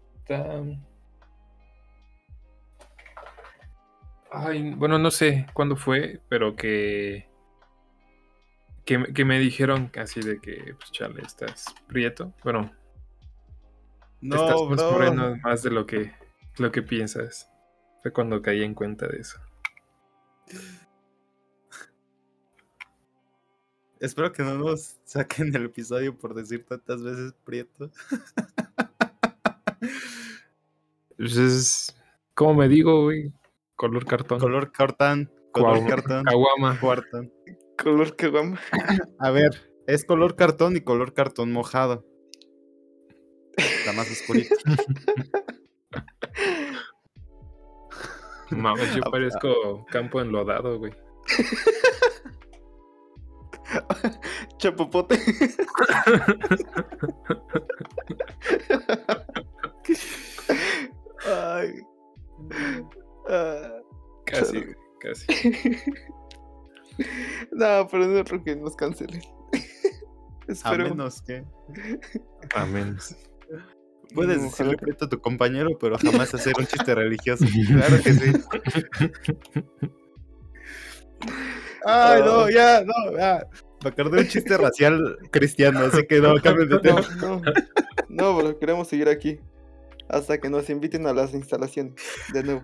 [4.33, 7.29] Ay, bueno, no sé cuándo fue, pero que.
[8.85, 12.33] Que, me- que me dijeron así de que, pues chale, estás prieto.
[12.43, 12.73] Bueno,
[14.23, 14.93] estás No, más bro.
[14.93, 16.13] moreno más de lo que,
[16.59, 17.49] lo que piensas.
[18.03, 19.39] Fue cuando caí en cuenta de eso.
[24.01, 27.91] Espero que no nos saquen el episodio por decir tantas veces prieto.
[31.17, 31.97] Pues es.
[32.35, 33.31] ¿Cómo me digo, güey?
[33.77, 34.39] Color cartón.
[34.41, 35.31] Color cartón.
[35.53, 36.25] Color cartón.
[36.25, 36.79] Caguama.
[37.83, 38.59] Color que guama.
[39.19, 39.51] A ver,
[39.87, 42.05] es color cartón y color cartón mojado.
[43.87, 44.55] La más oscurita.
[48.51, 50.93] Mames, yo Ah, parezco campo enlodado, güey.
[54.59, 55.19] Chapopote.
[61.27, 61.81] Ay.
[63.29, 63.81] Ah,
[64.27, 64.65] Casi,
[65.01, 65.27] casi.
[67.53, 69.23] no, pero no creo que nos cancelen.
[70.49, 70.89] A Espero.
[70.89, 71.45] menos que.
[72.55, 73.15] A menos.
[74.15, 77.45] Puedes No, decirle prieto a tu compañero, pero jamás hacer un chiste religioso.
[77.69, 78.33] Claro que sí.
[81.85, 83.47] Ay, no, ya, no, ya.
[83.83, 87.01] Me acordé de un chiste racial cristiano, así que no, cambien de No, tema.
[87.21, 87.43] no.
[88.09, 89.41] No, bro, queremos seguir aquí.
[90.09, 91.95] Hasta que nos inviten a las instalaciones.
[92.33, 92.63] De nuevo.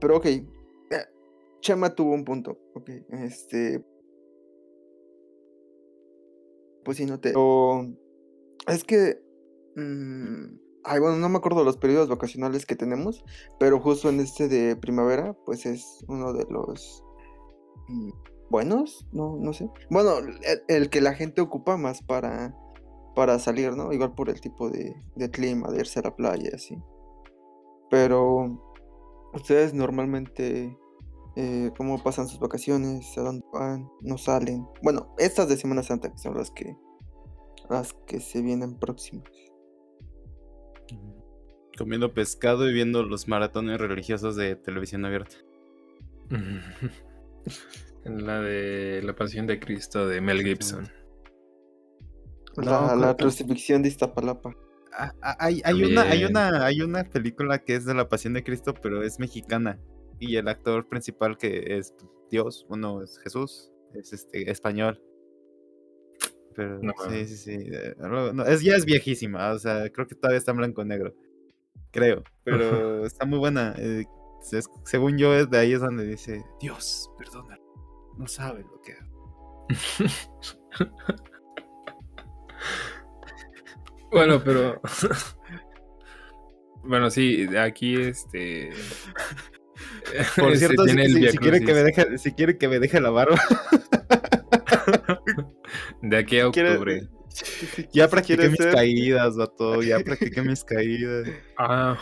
[0.00, 0.26] Pero ok.
[1.64, 2.58] Chema tuvo un punto.
[2.74, 2.90] Ok.
[3.08, 3.82] Este.
[6.84, 7.32] Pues sí, no te.
[8.68, 9.18] Es que.
[9.74, 13.24] mm, Ay, bueno, no me acuerdo los periodos vacacionales que tenemos.
[13.58, 17.02] Pero justo en este de primavera, pues es uno de los.
[17.88, 18.10] mm,
[18.50, 19.68] Buenos, no, no sé.
[19.90, 20.16] Bueno,
[20.68, 22.54] el, que la gente ocupa más para
[23.16, 23.92] para salir, ¿no?
[23.92, 26.76] Igual por el tipo de, de clima, de irse a la playa así.
[27.90, 28.60] Pero,
[29.32, 30.76] ¿ustedes normalmente
[31.36, 33.16] eh, cómo pasan sus vacaciones?
[33.18, 33.88] ¿A dónde van?
[34.02, 34.66] ¿No salen?
[34.82, 36.76] Bueno, estas de Semana Santa, que son las que,
[37.68, 39.30] las que se vienen próximas.
[41.76, 45.36] Comiendo pescado y viendo los maratones religiosos de televisión abierta.
[48.04, 50.86] En la de La Pasión de Cristo de Mel Gibson.
[52.56, 54.54] La, crucifixión de Iztapalapa.
[54.92, 58.34] Ah, ah, Hay, hay, una, hay, una, hay una película que es de la Pasión
[58.34, 59.78] de Cristo, pero es mexicana.
[60.26, 61.94] Y el actor principal que es
[62.30, 65.00] Dios, uno es Jesús, es este español.
[66.54, 67.70] Pero No sí, sí, sí.
[67.98, 71.14] no, es, ya es viejísima, o sea, creo que todavía está en blanco y negro.
[71.90, 72.54] Creo, pero
[73.06, 73.74] está muy buena.
[73.78, 74.04] eh,
[74.40, 77.58] se- según yo, es de ahí es donde dice, Dios, perdona,
[78.18, 79.66] no sabe lo que hago".
[84.10, 84.80] Bueno, pero.
[86.84, 88.70] bueno, sí, aquí este.
[90.38, 90.94] Por cierto, si,
[91.38, 93.36] quiere que me deje, si quiere que me deje la barba,
[96.02, 97.08] De aquí a ¿Quieres- octubre.
[97.92, 101.28] ya practiqué mis ser- caídas, vato, ya practiqué mis caídas.
[101.58, 101.96] Ah.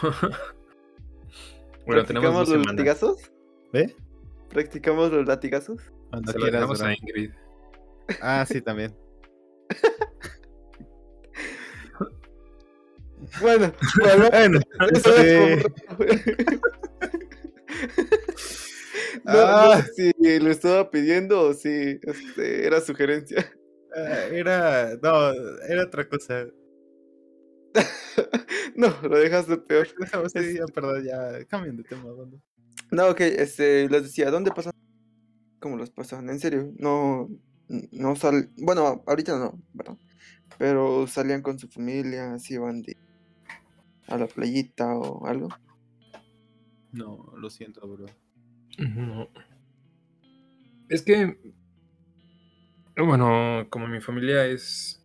[1.86, 3.32] bueno, tenemos ¿Practicamos los latigazos?
[3.72, 3.94] ¿Ve?
[4.50, 5.80] ¿Practicamos los latigazos?
[6.10, 6.86] Cuando Se lo quieras, bro.
[6.86, 7.30] a Ingrid.
[8.20, 8.94] Ah, sí, también.
[13.40, 14.60] Bueno, bueno, Bueno,
[14.92, 16.04] eso este, es como-
[19.24, 19.76] No, Ah.
[19.78, 23.50] no sé si lo estaba pidiendo o si este, era sugerencia.
[23.96, 25.32] ah, era, no,
[25.68, 26.46] era otra cosa.
[28.76, 29.88] No, lo dejaste peor.
[30.12, 32.04] No, sí, ya, perdón, ya, cambien de tema.
[32.90, 34.72] No, ok, este, les decía, ¿dónde pasan?
[35.60, 36.28] ¿Cómo los pasan?
[36.30, 37.28] En serio, no,
[37.68, 39.96] no sal, bueno, ahorita no, ¿verdad?
[40.58, 42.96] Pero salían con su familia, así iban de
[44.06, 45.48] a la playita o algo.
[46.92, 48.06] No, lo siento, bro.
[48.78, 49.28] No.
[50.88, 51.38] Es que.
[52.96, 55.02] Bueno, como mi familia es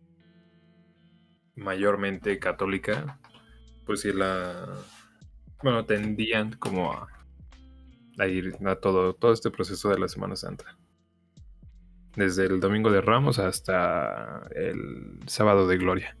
[1.56, 3.18] mayormente católica,
[3.86, 4.76] pues sí la,
[5.62, 7.08] bueno, tendían como a,
[8.18, 10.76] a ir a todo, todo este proceso de la Semana Santa.
[12.16, 16.16] Desde el Domingo de Ramos hasta el Sábado de Gloria.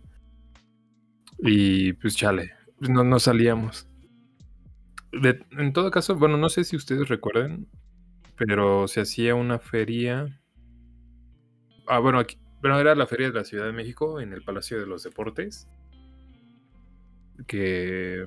[1.38, 3.87] Y pues chale, no, no salíamos.
[5.12, 7.66] En todo caso, bueno, no sé si ustedes recuerden,
[8.36, 10.40] pero se hacía una feria.
[11.86, 14.78] Ah, bueno, aquí, bueno, era la feria de la Ciudad de México en el Palacio
[14.78, 15.68] de los Deportes.
[17.46, 18.26] Que.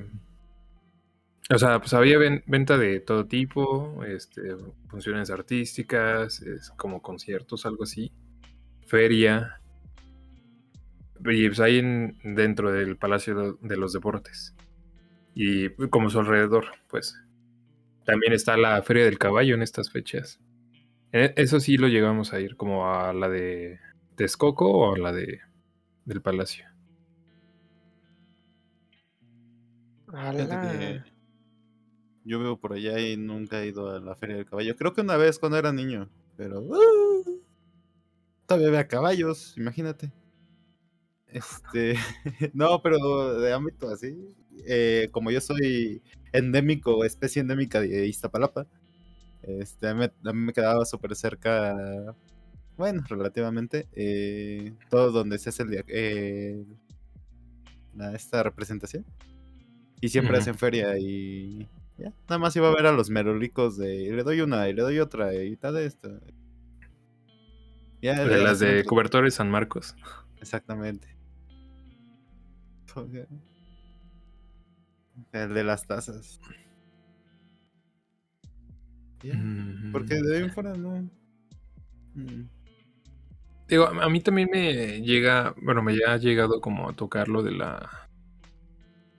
[1.53, 4.41] O sea, pues había ven- venta de todo tipo, este,
[4.87, 6.43] funciones artísticas,
[6.77, 8.11] como conciertos, algo así.
[8.87, 9.59] Feria.
[11.23, 14.55] Y pues ahí en- dentro del Palacio de los Deportes.
[15.33, 17.15] Y como su alrededor, pues.
[18.05, 20.39] También está la Feria del Caballo en estas fechas.
[21.11, 23.79] E- Eso sí lo llegamos a ir, como a la de
[24.15, 25.41] Texcoco o a la de
[26.05, 26.65] del Palacio.
[32.23, 34.75] Yo vivo por allá y nunca he ido a la Feria del Caballo.
[34.75, 37.41] Creo que una vez cuando era niño, pero ¡uh!
[38.45, 40.11] todavía había caballos, imagínate.
[41.27, 41.95] Este,
[42.53, 44.35] no, pero de ámbito así,
[44.67, 46.01] eh, como yo soy
[46.33, 48.67] endémico, especie endémica de Iztapalapa,
[49.43, 52.15] este, a mí, me- a mí me quedaba súper cerca,
[52.77, 56.63] bueno, relativamente, eh, todo donde se hace el, eh,
[57.95, 59.05] la- esta representación.
[59.99, 63.95] Y siempre hacen feria y ya, nada más iba a ver a los merolicos de
[64.03, 66.09] y le doy una y le doy otra y tal de esto.
[68.01, 69.95] Ya, De las de cobertores San Marcos.
[70.39, 71.07] Exactamente.
[75.31, 76.39] El de las tazas.
[79.23, 79.91] Mm.
[79.91, 81.09] Porque de ahí en fuera no.
[82.13, 82.49] Mm.
[83.67, 87.27] Digo, a a mí también me llega, bueno, me ya ha llegado como a tocar
[87.29, 87.89] lo de la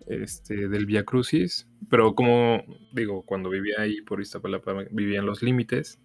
[0.07, 5.42] este del Via Crucis, pero como digo, cuando vivía ahí por Iztapalapa, vivía en los
[5.42, 6.00] límites.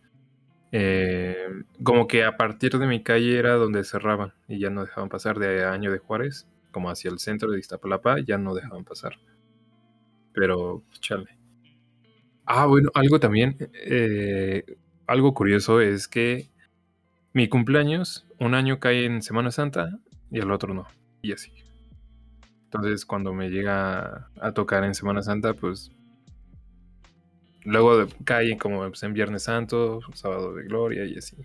[0.71, 1.37] eh,
[1.83, 5.39] como que a partir de mi calle era donde cerraban y ya no dejaban pasar
[5.39, 9.13] de Año de Juárez, como hacia el centro de Iztapalapa, ya no dejaban pasar.
[10.37, 11.25] Pero, chale.
[12.45, 14.63] Ah, bueno, algo también, eh,
[15.07, 16.47] algo curioso es que
[17.33, 19.97] mi cumpleaños, un año cae en Semana Santa
[20.29, 20.85] y el otro no,
[21.23, 21.51] y así.
[22.65, 25.91] Entonces, cuando me llega a tocar en Semana Santa, pues
[27.63, 31.35] luego de- cae como pues, en Viernes Santo, Sábado de Gloria y así.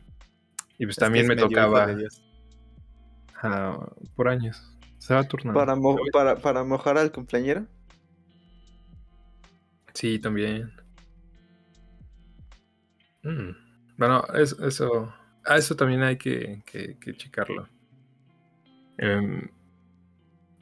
[0.79, 1.89] Y pues Es también me tocaba
[3.43, 4.69] ah, por años.
[4.99, 5.59] Se va turnando.
[5.59, 7.67] Para, mo- para, para mojar al cumpleañero.
[9.95, 10.73] Sí, también.
[13.23, 13.51] Mm,
[13.99, 17.69] Bueno, es- eso, a eso también hay que, que- que checarlo.
[18.99, 19.49] Em,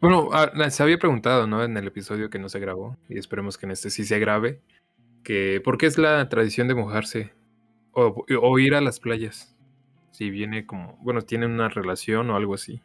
[0.00, 0.28] bueno,
[0.70, 1.62] se había preguntado, ¿no?
[1.62, 4.60] En el episodio que no se grabó, y esperemos que en este sí se grabe,
[5.22, 7.32] que ¿por qué es la tradición de mojarse?
[7.92, 9.56] O, o ir a las playas.
[10.10, 12.82] Si viene como, bueno, tiene una relación o algo así.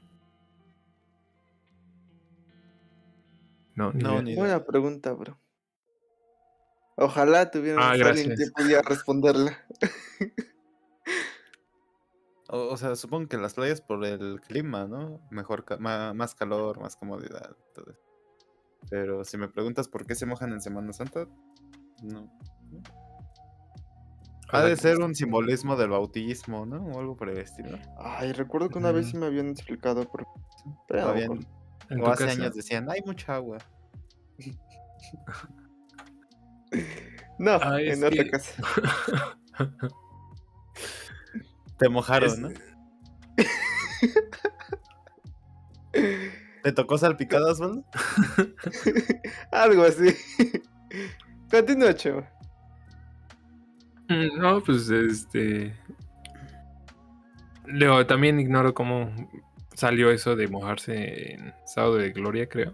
[3.75, 4.21] No, ni No, idea.
[4.21, 4.39] ni idea.
[4.41, 5.37] Buena pregunta, bro.
[6.97, 9.57] Ojalá tuviéramos Ah, alguien que pudiera responderla.
[12.47, 15.19] O, o sea, supongo que las playas por el clima, ¿no?
[15.31, 17.55] Mejor, ma- más calor, más comodidad.
[17.73, 18.01] Todo eso.
[18.89, 21.27] Pero si me preguntas por qué se mojan en Semana Santa,
[22.03, 22.31] no.
[24.49, 26.85] Ha de ser un simbolismo del bautismo, ¿no?
[26.85, 27.79] O algo por el estilo.
[27.97, 30.23] Ay, recuerdo que una vez sí me habían explicado por
[30.87, 31.43] pero no me Todavía acuerdo.
[31.89, 32.41] ¿En o hace casa?
[32.41, 33.57] años decían, hay mucha agua.
[37.37, 38.51] No, Ah, en otra que- casa.
[41.77, 42.49] Te mojaron, Es- ¿no?
[46.63, 47.85] ¿Te tocó salpicadas, Osvaldo?
[49.51, 50.15] Algo así.
[51.51, 52.25] Continúa, chavo.
[54.09, 55.75] Mm, No, pues este.
[57.65, 59.11] Luego, también ignoro cómo
[59.73, 62.73] salió eso de mojarse en sábado de gloria, creo.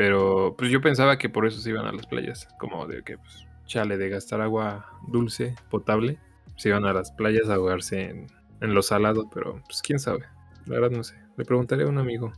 [0.00, 2.48] Pero pues yo pensaba que por eso se iban a las playas.
[2.58, 6.18] Como de que, pues, chale, de gastar agua dulce, potable.
[6.56, 8.26] Se iban a las playas a ahogarse en,
[8.62, 10.24] en lo salado, pero pues quién sabe.
[10.64, 11.16] La verdad no sé.
[11.36, 12.32] Le preguntaré a un amigo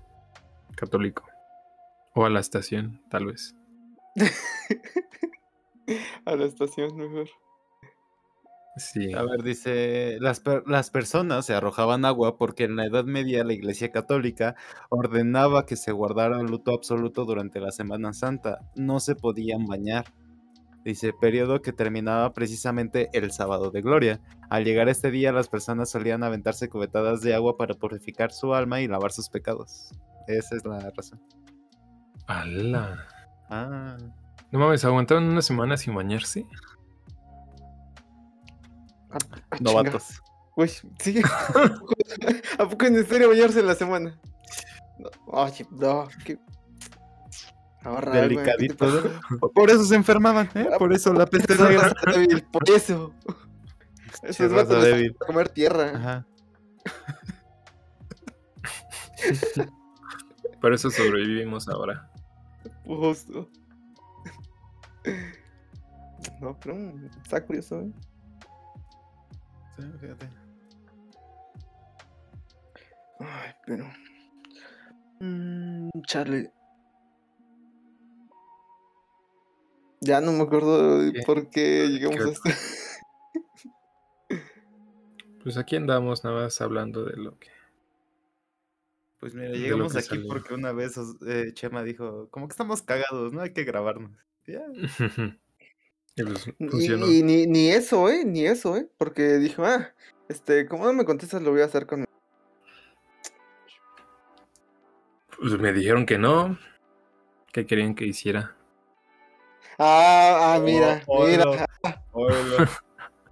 [0.74, 1.24] católico.
[2.16, 3.54] O a la estación, tal vez.
[6.24, 7.28] A la estación, mejor.
[8.76, 9.12] Sí.
[9.12, 13.44] A ver, dice, las, per- las personas se arrojaban agua porque en la Edad Media
[13.44, 14.54] la Iglesia Católica
[14.88, 18.60] ordenaba que se guardara el luto absoluto durante la Semana Santa.
[18.74, 20.06] No se podían bañar.
[20.84, 24.20] Dice, periodo que terminaba precisamente el sábado de gloria.
[24.50, 28.80] Al llegar este día, las personas solían aventarse cubetadas de agua para purificar su alma
[28.80, 29.90] y lavar sus pecados.
[30.26, 31.20] Esa es la razón.
[32.26, 33.06] ¡Hala!
[33.50, 33.96] Ah.
[34.50, 36.46] No mames, aguantaron una semana sin bañarse.
[39.12, 39.18] Ah,
[39.50, 39.56] ah.
[39.60, 40.22] Novatos.
[40.56, 41.22] Uy, sí.
[42.58, 44.18] ¿A poco es necesario bañarse en la semana?
[44.98, 46.38] No, oye, no, qué.
[47.84, 49.20] Ahorra, güey, ¿qué te Delicadito.
[49.54, 50.68] Por eso se enfermaban, ¿eh?
[50.78, 53.12] Por eso la peste raza débil, por eso.
[54.22, 55.16] Raza vatos les débil.
[55.16, 55.92] comer tierra.
[55.94, 56.26] Ajá.
[60.60, 62.08] Por eso sobrevivimos ahora.
[62.84, 63.48] Justo.
[66.40, 67.90] No, pero está curioso, ¿eh?
[70.00, 70.28] Fíjate.
[73.20, 73.86] Ay, pero.
[75.20, 76.50] Mm, Charlie.
[80.00, 82.24] Ya no me acuerdo por qué llegamos ¿Qué?
[82.24, 82.50] a esto.
[85.42, 87.48] Pues aquí andamos nada más hablando de lo que.
[89.18, 90.28] Pues mira, llegamos aquí salió.
[90.28, 93.40] porque una vez eh, Chema dijo, como que estamos cagados, ¿no?
[93.40, 94.12] Hay que grabarnos.
[94.46, 94.62] Ya.
[96.16, 97.06] Y pues Y, funcionó.
[97.06, 98.24] y ni, ni eso, ¿eh?
[98.24, 98.86] Ni eso, ¿eh?
[98.98, 99.92] Porque dijo, ah,
[100.28, 102.04] este, como no me contestas, lo voy a hacer con.
[105.38, 106.58] Pues me dijeron que no.
[107.52, 108.56] Que querían que hiciera.
[109.78, 111.66] Ah, ah, mira, Oh, mira.
[111.84, 112.02] Ah,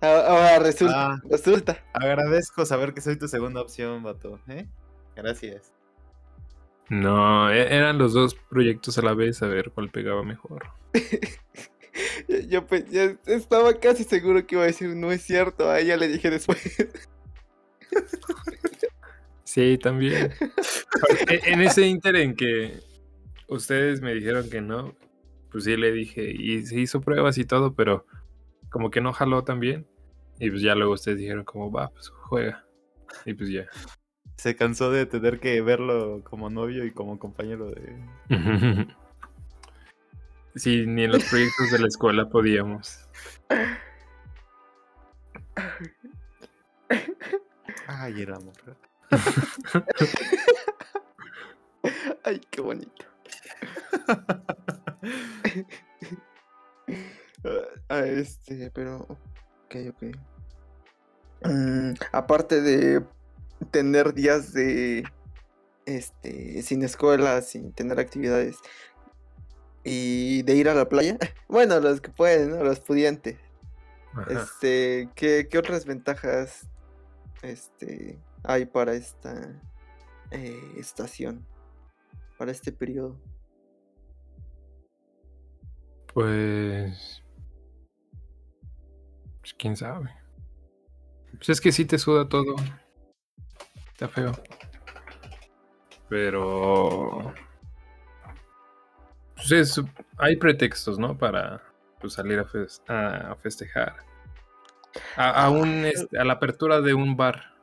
[0.03, 1.21] Ahora resulta, Ah.
[1.31, 1.85] resulta.
[1.93, 4.41] Agradezco saber que soy tu segunda opción, vato.
[4.49, 4.67] ¿eh?
[5.15, 5.73] Gracias.
[6.89, 10.69] No, e- eran los dos proyectos a la vez a ver cuál pegaba mejor.
[12.49, 16.09] Yo, ya estaba casi seguro que iba a decir, no es cierto, a ella le
[16.09, 16.61] dije después.
[19.51, 20.33] Sí, también.
[21.45, 22.79] En ese inter en que
[23.49, 24.95] ustedes me dijeron que no,
[25.51, 28.07] pues sí le dije, y se hizo pruebas y todo, pero
[28.71, 29.89] como que no jaló también.
[30.39, 32.65] Y pues ya luego ustedes dijeron como, va, pues juega.
[33.27, 33.67] Y pues ya.
[34.37, 37.97] Se cansó de tener que verlo como novio y como compañero de...
[40.55, 42.99] Sí, ni en los proyectos de la escuela podíamos.
[47.87, 48.55] Ay, el amor.
[52.25, 53.05] Ay, qué bonito.
[57.89, 58.99] Ah, este, pero.
[59.65, 60.03] Ok, ok.
[61.45, 63.05] Mm, aparte de
[63.71, 65.05] tener días de.
[65.87, 68.57] Este, sin escuela, sin tener actividades.
[69.85, 71.19] Y de ir a la playa.
[71.49, 72.63] Bueno, los que pueden, ¿no?
[72.63, 73.37] Los pudientes.
[74.13, 74.27] Ajá.
[74.31, 76.69] Este, ¿qué, qué otras ventajas
[77.43, 79.61] este, hay para esta
[80.31, 81.45] eh, estación?
[82.39, 83.19] Para este periodo.
[86.15, 87.23] Pues.
[89.41, 90.11] Pues quién sabe.
[91.33, 92.55] Pues es que sí te suda todo.
[93.93, 94.33] Está feo.
[96.09, 97.33] Pero.
[99.49, 99.85] Pues es-
[100.19, 101.17] hay pretextos, ¿no?
[101.17, 101.63] Para
[102.01, 103.97] pues, salir a, fes- a festejar.
[105.17, 107.55] A, a un, este, a la apertura de un bar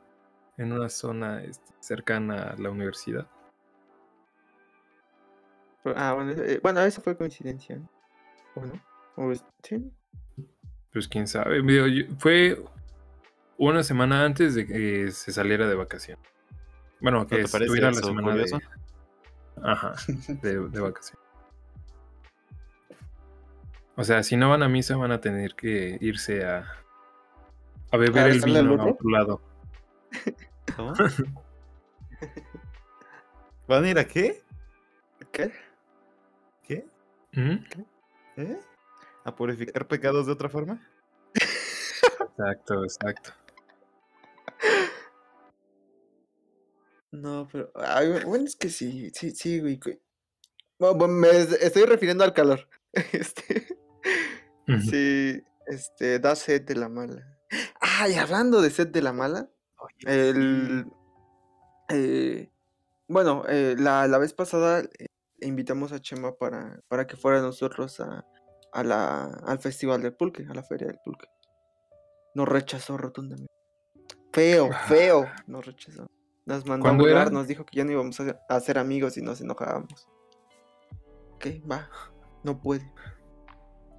[0.56, 3.26] en una zona este, cercana a la universidad.
[5.96, 7.80] Ah, bueno, eh, bueno, eso fue coincidencia.
[8.54, 8.72] ¿O no?
[9.16, 9.90] ¿O sí?
[10.92, 11.62] Pues quién sabe.
[12.18, 12.62] Fue
[13.56, 16.18] una semana antes de que se saliera de vacación.
[17.00, 18.58] Bueno, que te estuviera la semana de?
[19.62, 19.94] Ajá,
[20.42, 21.18] de, de vacación.
[23.98, 26.64] O sea, si no van a misa van a tener que irse a,
[27.90, 29.10] a beber ¿A el vino a otro?
[29.10, 29.40] lado.
[30.76, 30.92] ¿Cómo?
[33.66, 34.42] ¿Van a ir a qué?
[35.32, 35.52] ¿Qué?
[36.62, 36.86] ¿Qué?
[37.32, 37.56] ¿Mm?
[38.36, 38.60] ¿Eh?
[39.24, 40.80] ¿A purificar pecados de otra forma?
[41.34, 43.32] Exacto, exacto.
[47.10, 47.70] No, pero.
[47.74, 49.78] ay, bu- bueno, es que sí, sí, sí, güey.
[49.82, 50.00] güey.
[50.78, 52.68] Bueno, me es- estoy refiriendo al calor.
[53.12, 53.76] Este.
[54.90, 57.38] Sí, este, da sed de la mala.
[57.80, 59.48] Ay, hablando de sed de la mala,
[59.78, 60.86] Oye, el.
[61.88, 62.50] eh,
[63.08, 65.06] bueno, eh, la, la vez pasada eh,
[65.40, 68.24] invitamos a Chema para, para que fuera nosotros a,
[68.72, 71.26] a la, al festival del pulque, a la feria del pulque.
[72.34, 73.52] Nos rechazó rotundamente.
[74.32, 76.06] Feo, feo, nos rechazó.
[76.44, 79.40] Nos mandó a volar, nos dijo que ya no íbamos a, ser amigos y nos
[79.40, 80.08] enojábamos.
[81.34, 81.90] Ok, va,
[82.42, 82.90] no puede.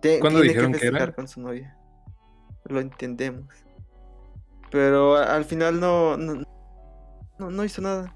[0.01, 1.13] Te- ¿Cuándo tiene dijeron que era?
[1.13, 1.75] con su novia.
[2.65, 3.47] Lo entendemos.
[4.71, 6.43] Pero al final no, no,
[7.39, 8.15] no, no hizo nada.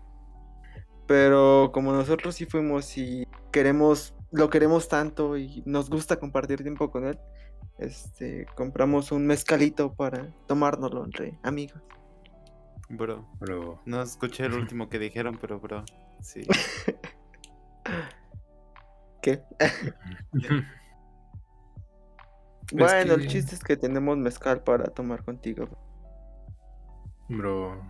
[1.08, 6.92] Pero como nosotros sí fuimos y queremos, lo queremos tanto y nos gusta compartir tiempo
[6.92, 7.20] con él,
[7.78, 11.82] este, compramos un mezcalito para tomárnoslo entre amigos.
[12.90, 15.84] Bro, Pero no escuché el último que dijeron, pero bro,
[16.22, 16.46] sí.
[19.22, 19.42] ¿Qué?
[22.72, 25.68] Bueno, el que- chiste es que tenemos mezcal para tomar contigo.
[27.30, 27.82] Bro.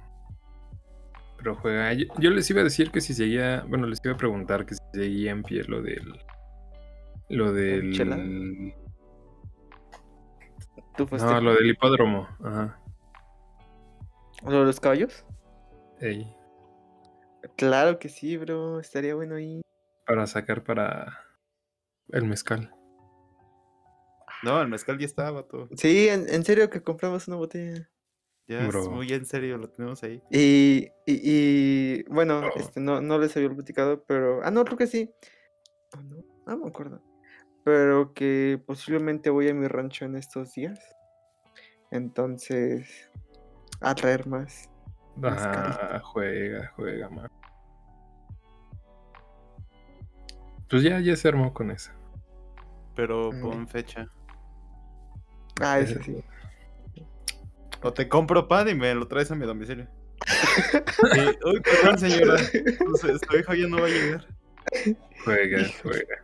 [1.38, 1.94] Pero juega.
[1.94, 3.66] Yo, yo les iba a decir que si seguía.
[3.68, 6.20] Bueno, les iba a preguntar que si seguía en pie lo del.
[7.30, 7.94] Lo del.
[7.94, 8.18] ¿Chela?
[10.96, 12.28] ¿Tú No, lo del hipódromo.
[12.44, 12.80] Ajá.
[14.44, 15.26] ¿Lo de los caballos?
[16.00, 16.36] Ey,
[17.58, 18.80] Claro que sí, bro.
[18.80, 19.62] Estaría bueno ahí.
[20.06, 21.18] para sacar para.
[22.10, 22.74] El mezcal.
[24.44, 25.70] No, el mezcal ya está, vato.
[25.76, 27.90] Sí, en, en serio que compramos una botella.
[28.48, 28.82] Ya Bro.
[28.82, 30.22] es muy en serio, lo tenemos ahí.
[30.30, 32.60] Y, y, y, bueno, Oh.
[32.60, 34.42] este, no, no les había platicado, pero.
[34.44, 35.10] Ah, no, creo que sí.
[35.94, 37.02] Ah, no, no me acuerdo.
[37.64, 40.78] Pero que posiblemente voy a mi rancho en estos días.
[41.92, 43.10] Entonces,
[43.80, 44.70] a traer más.
[45.24, 47.30] Ah, juega, juega, man.
[50.70, 51.92] Pues ya, ya se armó con eso.
[52.96, 53.42] Pero Mm.
[53.42, 54.08] pon fecha.
[55.62, 56.24] Ah, eso sí.
[57.82, 59.88] O te compro pan y me lo traes a mi domicilio.
[61.14, 62.38] Sí, Uy, perdón, señora.
[62.40, 64.28] Su, su hijo ya no va a llegar.
[65.26, 66.16] Juega, juega.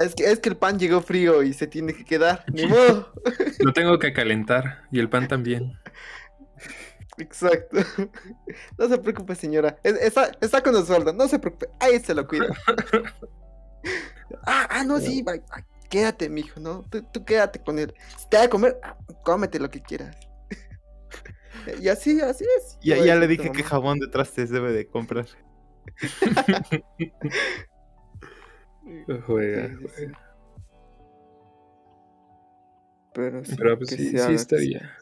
[0.00, 2.44] Es que, es que el pan llegó frío y se tiene que quedar.
[2.52, 3.12] Ni modo.
[3.60, 4.82] Lo tengo que calentar.
[4.90, 5.78] Y el pan también.
[7.18, 7.76] Exacto.
[8.78, 9.78] No se preocupe, señora.
[9.84, 11.68] Es- Está, está con Osvaldo, no se preocupe.
[11.78, 12.46] Ahí se lo cuida.
[14.46, 15.22] ah, ah, no, sí.
[15.22, 15.62] va- ay,
[15.92, 16.82] quédate, mijo, ¿no?
[16.90, 17.94] Tú, tú quédate con él.
[18.16, 20.16] Si te va a comer, ah, cómete lo que quieras.
[21.80, 22.78] y así, así es.
[22.80, 25.26] Ya, ya le dije que jabón de trastes debe de comprar.
[29.26, 29.88] Juega, Sí, sí, sí.
[29.94, 30.18] juega.
[33.12, 34.96] Pero sí, Pero pues que sí, se sí haga, estaría.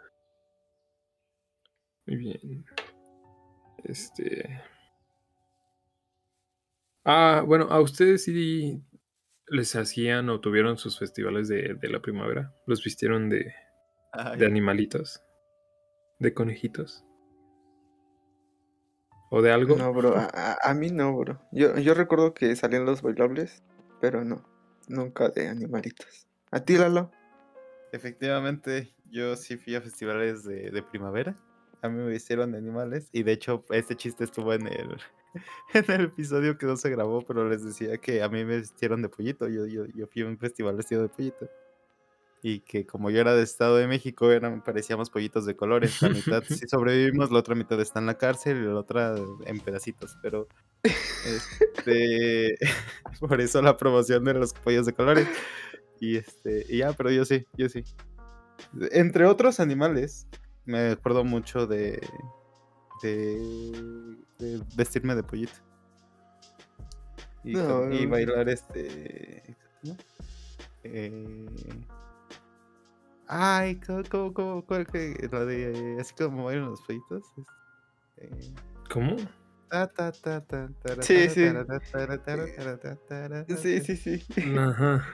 [2.06, 2.64] Muy bien.
[3.84, 4.60] Este.
[7.04, 8.82] Ah, bueno, ¿a ustedes sí
[9.50, 12.54] les hacían o tuvieron sus festivales de, de la primavera?
[12.66, 13.52] ¿Los vistieron de,
[14.12, 15.22] Ay, de animalitos?
[16.18, 17.04] ¿De conejitos?
[19.30, 19.76] ¿O de algo?
[19.76, 21.40] No, bro, a, a- a mí no, bro.
[21.52, 23.62] Yo, yo recuerdo que salían los bailables,
[24.00, 24.44] pero no,
[24.88, 26.26] nunca de animalitos.
[26.50, 27.10] ¿A ti, Lalo?
[27.92, 31.36] Efectivamente, yo sí fui a festivales de, de primavera.
[31.82, 33.08] A mí me hicieron de animales.
[33.12, 34.96] Y de hecho, este chiste estuvo en el,
[35.74, 39.02] en el episodio que no se grabó, pero les decía que a mí me vistieron
[39.02, 39.48] de pollito.
[39.48, 41.48] Yo, yo, yo fui a un festival vestido de pollito.
[42.42, 46.00] Y que como yo era de Estado de México, eran, parecíamos pollitos de colores.
[46.00, 49.14] La mitad sí sobrevivimos, la otra mitad está en la cárcel y la otra
[49.44, 50.16] en pedacitos.
[50.22, 50.48] Pero
[50.82, 52.56] este,
[53.20, 55.28] por eso la promoción de los pollos de colores.
[56.00, 57.84] Y este, y ya, pero yo sí, yo sí.
[58.90, 60.26] Entre otros animales,
[60.64, 62.00] me acuerdo mucho de,
[63.02, 65.52] de, de vestirme de pollito.
[67.44, 68.10] Y, No, y no.
[68.10, 69.56] bailar este.
[69.82, 69.96] ¿cómo?
[70.84, 71.46] Eh,
[73.26, 74.02] ay, ¿cómo,
[74.34, 77.24] cómo, cómo, que- la de así como bailan los pollitos?
[78.18, 78.54] Eh,
[78.90, 79.16] ¿Cómo?
[81.02, 81.40] Sí, sí.
[83.56, 84.58] Sí, sí, sí.
[84.58, 85.04] Ajá.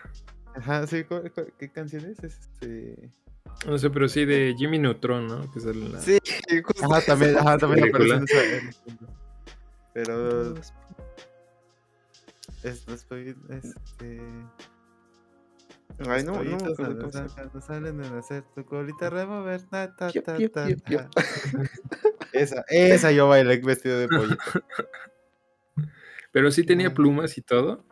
[0.54, 2.18] Ajá, sí, ¿cuál- cuál- ¿qué canción es?
[2.24, 3.10] Es Este...
[3.66, 5.50] No sé, pero sí de Jimmy Neutron, ¿no?
[5.50, 6.18] Que sale en la- Sí,
[6.62, 8.24] justo Ajá, también, ajá, también Película.
[9.92, 10.54] Pero
[12.62, 12.84] es,
[13.48, 14.20] este...
[16.06, 21.10] Ay, no, no, cuando salen de nacer, tu colita remover, ta, ta, ta, ta.
[22.32, 24.42] Esa, esa yo bailé vestido de pollito.
[26.32, 26.94] Pero sí tenía Ay.
[26.94, 27.82] plumas y todo.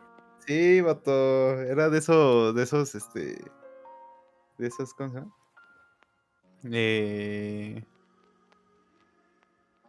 [0.45, 3.43] Sí, vato, era de esos, de esos, este...
[4.59, 5.35] De esos, ¿cómo se llama?
[6.71, 7.83] Eh...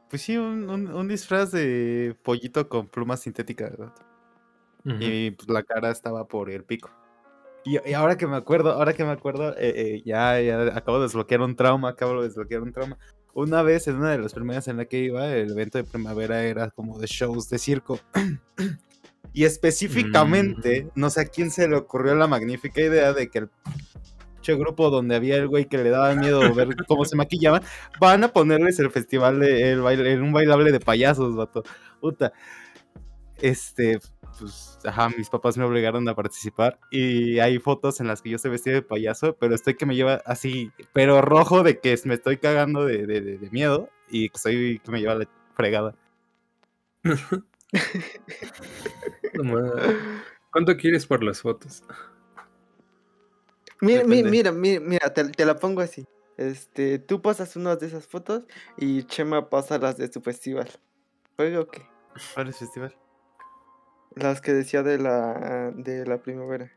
[0.09, 3.73] Pues sí, un, un- un disfraz de pollito con plumas sintéticas.
[4.85, 4.97] Ujú.
[5.01, 6.91] Y pues, la cara estaba por el pico.
[7.65, 10.99] Y, y ahora que me acuerdo, ahora que me acuerdo, eh, eh, ya, ya acabo
[10.99, 12.97] de desbloquear un trauma, acabo de desbloquear un trauma.
[13.35, 16.45] Una vez, en una de las primeras en la que iba, el evento de primavera
[16.45, 17.99] era como de shows de circo.
[19.33, 23.51] y específicamente, no sé a quién se le ocurrió la magnífica idea de que el
[24.47, 27.63] pinche grupo donde había el güey que le daba miedo ver cómo se maquillaban,
[28.01, 31.63] van a ponerles el festival el baile, un bailable de payasos, vato.
[32.01, 32.33] Puta.
[33.39, 33.99] Este,
[34.39, 38.37] pues, ajá, mis papás me obligaron a participar y hay fotos en las que yo
[38.37, 42.15] estoy vestido de payaso, pero estoy que me lleva así, pero rojo de que me
[42.15, 45.95] estoy cagando de, de- de- miedo y estoy que me lleva la fregada.
[50.51, 51.83] ¿Cuánto quieres por las fotos?
[53.81, 54.31] Mira, mi- Depende.
[54.31, 56.07] mira, mira, mira, te, te la pongo así.
[56.37, 58.45] Este, tú pasas unas de esas fotos
[58.77, 60.69] y Chema pasa las de su festival.
[61.37, 61.87] ¿Juega o qué?
[62.35, 62.97] ¿Cuál es el festival?
[64.15, 66.73] Las que decía de la de la primavera.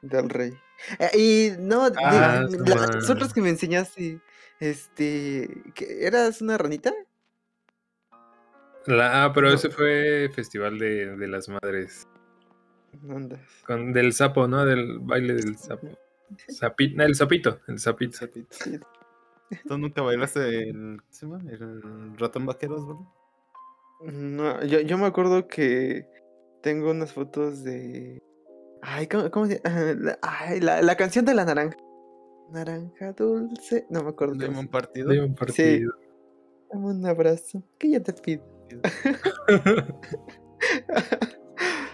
[0.00, 0.52] Del rey.
[0.98, 4.20] Eh, y no, de- Ah, las otras que me enseñaste.
[4.60, 5.48] Este.
[5.74, 6.92] ¿que ¿Eras una ranita?
[8.86, 9.54] La- ah, pero No.
[9.54, 12.06] ese fue festival de, de las madres.
[12.92, 13.38] ¿Dónde?
[13.66, 14.64] Con, del sapo, ¿no?
[14.64, 15.88] Del baile del sapo.
[16.48, 18.18] El sapito, el sapito.
[18.50, 18.78] Sí.
[19.66, 22.14] ¿Tú nunca bailaste el, ¿cómo se llama?
[22.18, 23.14] ratón vaqueros, bro?
[24.02, 26.06] No, yo, yo me acuerdo que
[26.62, 28.22] tengo unas fotos de.
[28.82, 29.60] Ay, ¿cómo, cómo se
[29.98, 31.76] la, ay, la, la canción de la naranja.
[32.50, 33.86] Naranja dulce.
[33.90, 34.34] No me acuerdo.
[34.34, 35.08] ¿De un partido?
[35.10, 35.92] De un partido.
[36.70, 37.62] Dame un abrazo.
[37.78, 38.42] Que ya te pido.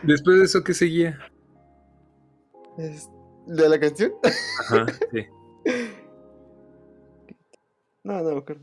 [0.02, 1.18] Después de eso, ¿qué seguía?
[2.78, 3.08] Es-
[3.46, 4.12] ¿De la canción?
[4.60, 5.26] Ajá, sí.
[8.04, 8.62] No, no me acuerdo.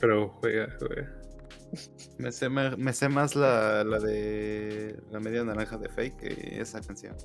[0.00, 1.12] Pero juega, juega.
[2.18, 6.60] Me sé, ma- me sé más la, la de la media naranja de Fake que
[6.60, 7.16] esa canción.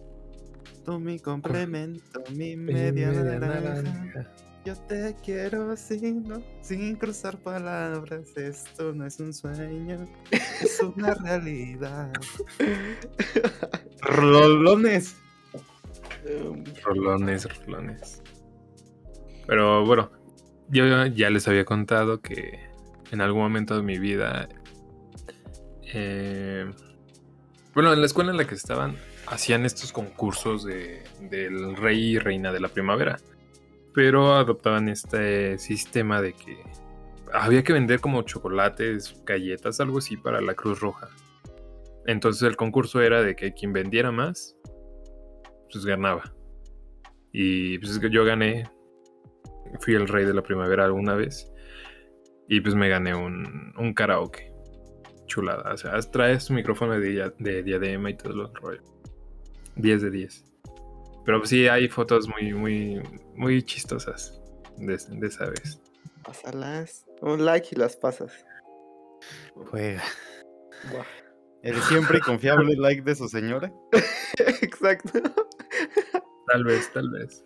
[0.83, 4.31] Tú mi complemento, mi media, naranja.
[4.67, 8.35] Yo te quiero sin, no, sin cruzar palabras.
[8.35, 12.11] Esto no es un sueño, es una realidad.
[14.01, 15.15] Rolones.
[16.25, 18.21] Um, Rolones, rolones.
[19.47, 20.11] Pero bueno,
[20.67, 22.59] yo ya les había contado que
[23.11, 24.49] en algún momento de mi vida.
[25.93, 26.69] eh,
[27.73, 28.97] bueno, en la escuela en la que estaban,
[29.27, 33.17] hacían estos concursos de, del rey y reina de la primavera.
[33.97, 36.55] Pero adoptaban este sistema de que
[37.33, 41.09] había que vender como chocolates, galletas, algo así para la Cruz Roja.
[42.05, 44.55] Entonces el concurso era de que quien vendiera más,
[45.71, 46.31] pues ganaba.
[47.31, 48.69] Y pues yo gané.
[49.79, 51.51] Fui el rey de la primavera alguna vez.
[52.47, 54.53] Y pues me gané un, un karaoke.
[55.25, 55.73] Chulada.
[55.73, 58.83] O sea, traes tu micrófono de, de diadema y todo lo rollo.
[59.75, 60.45] 10 de 10.
[61.27, 63.01] Pero sí hay fotos muy, muy,
[63.35, 64.39] muy chistosas
[64.77, 65.81] de, de esa vez.
[66.23, 67.05] Pásalas.
[67.21, 68.31] Un like y las pasas.
[69.53, 70.01] Juega.
[70.89, 71.03] Buah.
[71.63, 73.73] El siempre confiable like de su señora.
[74.61, 75.19] Exacto.
[76.47, 77.43] Tal vez, tal vez.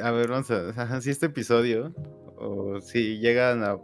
[0.00, 0.68] A ver, vamos a.
[0.68, 1.92] ajá, Si este episodio,
[2.36, 3.78] o si llegan a,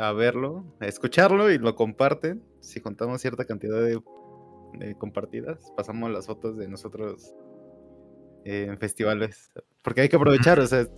[0.00, 4.00] a verlo, a escucharlo y lo comparten, si contamos cierta cantidad de,
[4.80, 7.32] de compartidas, pasamos las fotos de nosotros
[8.46, 9.50] eh, en festivales.
[9.82, 10.88] Porque hay que aprovechar, o sea, eh,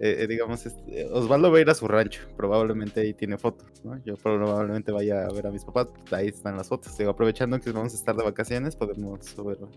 [0.00, 4.02] eh, digamos, este, Osvaldo va a ir a su rancho, probablemente ahí tiene fotos, ¿no?
[4.04, 6.96] Yo probablemente vaya a ver a mis papás, ahí están las fotos.
[6.96, 9.68] Digo, aprovechando que vamos a estar de vacaciones, podemos subirlo.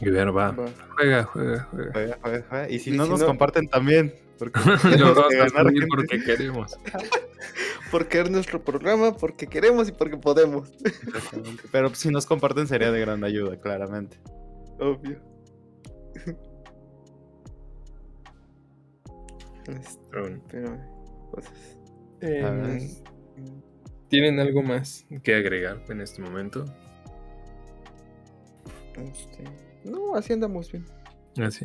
[0.00, 0.52] Y ver, va.
[0.52, 0.66] Va.
[0.96, 1.92] Juega, juega, juega.
[1.92, 2.70] Juega, juega, juega.
[2.70, 4.60] Y si Y no si nos no- comparten también, porque
[6.08, 6.78] que queremos.
[7.90, 10.70] Porque es nuestro programa, porque queremos y porque podemos.
[11.72, 14.18] Pero si nos comparten sería de gran ayuda, claramente.
[14.80, 15.20] Obvio.
[19.68, 20.78] Este, Pero, pero
[21.30, 21.78] cosas.
[22.22, 22.80] eh, A ver.
[24.08, 26.64] ¿Tienen algo más que agregar en este momento?
[28.96, 29.44] Este,
[29.84, 30.86] no, así andamos bien.
[31.44, 31.64] Así,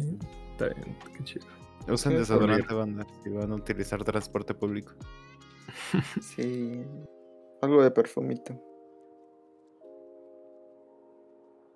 [0.51, 1.45] está bien, qué chido.
[1.88, 4.93] Usen desodorante, banda, si van a utilizar transporte público.
[6.22, 6.84] Sí.
[7.61, 8.59] Algo de perfumito.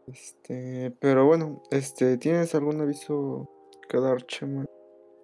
[0.07, 3.49] Este, pero bueno, este, ¿tienes algún aviso
[3.89, 4.65] que dar, Chema?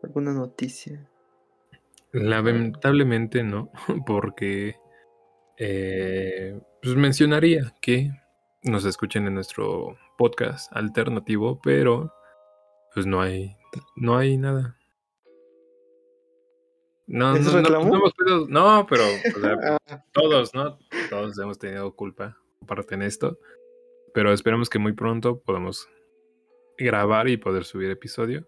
[0.03, 1.09] ¿Alguna noticia?
[2.11, 3.71] Lamentablemente no,
[4.05, 4.75] porque
[5.57, 8.11] eh, pues mencionaría que
[8.63, 12.13] nos escuchen en nuestro podcast alternativo, pero
[12.93, 13.55] pues no hay,
[13.95, 14.77] no hay nada.
[17.07, 20.77] No, ¿Es no, no, no hemos podido- no, pero o sea, Ah, todos, ¿no?
[21.09, 23.37] Todos hemos tenido culpa aparte en esto.
[24.13, 25.89] Pero esperemos que muy pronto podamos
[26.77, 28.47] grabar y poder subir episodio.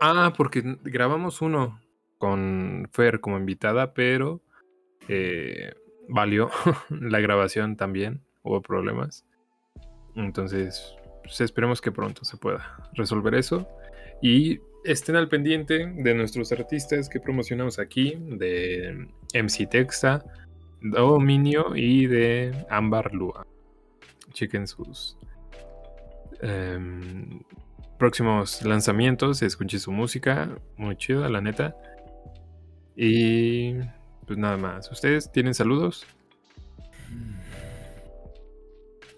[0.00, 1.80] Ah, porque grabamos uno
[2.18, 4.42] con Fer como invitada, pero
[5.08, 5.72] eh,
[6.08, 6.50] valió
[6.90, 8.22] la grabación también.
[8.42, 9.24] Hubo problemas.
[10.14, 13.68] Entonces, pues, esperemos que pronto se pueda resolver eso.
[14.22, 20.24] Y estén al pendiente de nuestros artistas que promocionamos aquí, de MC Texta,
[20.80, 23.46] Dominio y de Ámbar Lua.
[24.36, 25.16] Chequen sus
[26.42, 27.40] em,
[27.98, 31.74] próximos lanzamientos, escuchen su música, muy chida, la neta.
[32.94, 33.76] Y
[34.26, 34.90] pues nada más.
[34.90, 36.06] ¿Ustedes tienen saludos?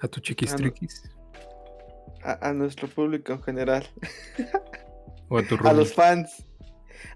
[0.01, 0.59] A tu chiquis no.
[0.59, 1.11] triquis.
[2.23, 3.85] a, a nuestro público en general.
[5.29, 5.75] O a tu A roomie.
[5.79, 6.45] los fans.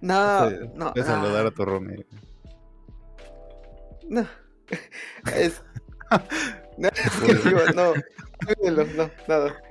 [0.00, 0.92] No, no.
[0.92, 2.05] puedes saludar ah, a tu Romeo.
[4.09, 4.26] No.
[5.36, 5.62] Es,
[6.82, 6.90] No,
[7.74, 7.94] no,
[8.70, 9.62] no, no, nada.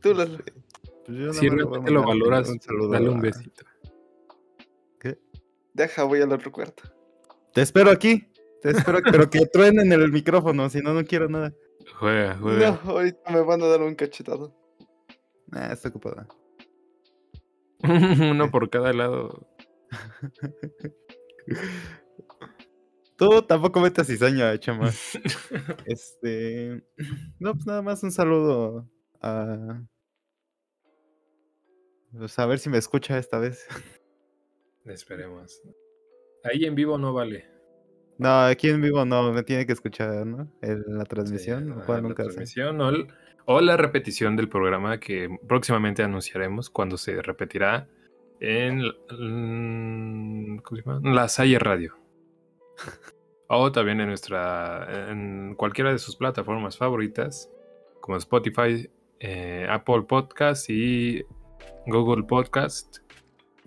[0.00, 0.26] Tú lo...
[1.06, 3.64] Pues Si realmente lo valoras, un saludo dale un besito.
[5.74, 6.84] Deja, voy al otro cuarto.
[7.52, 8.30] Te espero aquí.
[8.62, 11.52] Te espero, pero que truenen el micrófono, si no, no quiero nada.
[11.98, 12.80] Juega, juega.
[12.84, 14.54] No, ahorita me van a dar un cachetado.
[15.48, 16.26] Nah, está ocupada.
[17.82, 19.46] Uno por cada lado.
[23.16, 24.90] Tú tampoco metas cizaña, chama.
[25.86, 26.82] este.
[27.38, 28.88] No, pues nada más un saludo
[29.20, 29.82] a.
[32.12, 33.66] Pues a ver si me escucha esta vez.
[34.84, 35.60] Esperemos.
[36.44, 37.48] Ahí en vivo no vale.
[38.18, 40.48] No, aquí en vivo no, me tiene que escuchar, ¿no?
[40.62, 42.28] En la transmisión, la- la nunca sé.
[42.28, 43.08] transmisión o, el-
[43.46, 47.88] o la repetición del programa que próximamente anunciaremos cuando se repetirá
[48.40, 48.92] en
[50.62, 51.00] ¿cómo se llama?
[51.12, 51.96] la Salle Radio.
[53.48, 57.50] O también en nuestra en cualquiera de sus plataformas favoritas
[58.00, 61.22] como Spotify, eh, Apple Podcast y
[61.86, 62.98] Google Podcast.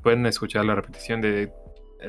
[0.02, 1.52] Pueden escuchar la repetición de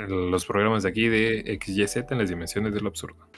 [0.08, 3.28] los programas de aquí de XYZ en las dimensiones del absurdo.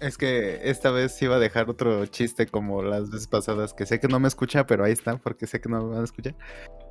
[0.00, 4.00] Es que esta vez iba a dejar otro chiste como las veces pasadas, que sé
[4.00, 6.34] que no me escucha, pero ahí está, porque sé que no me van a escuchar.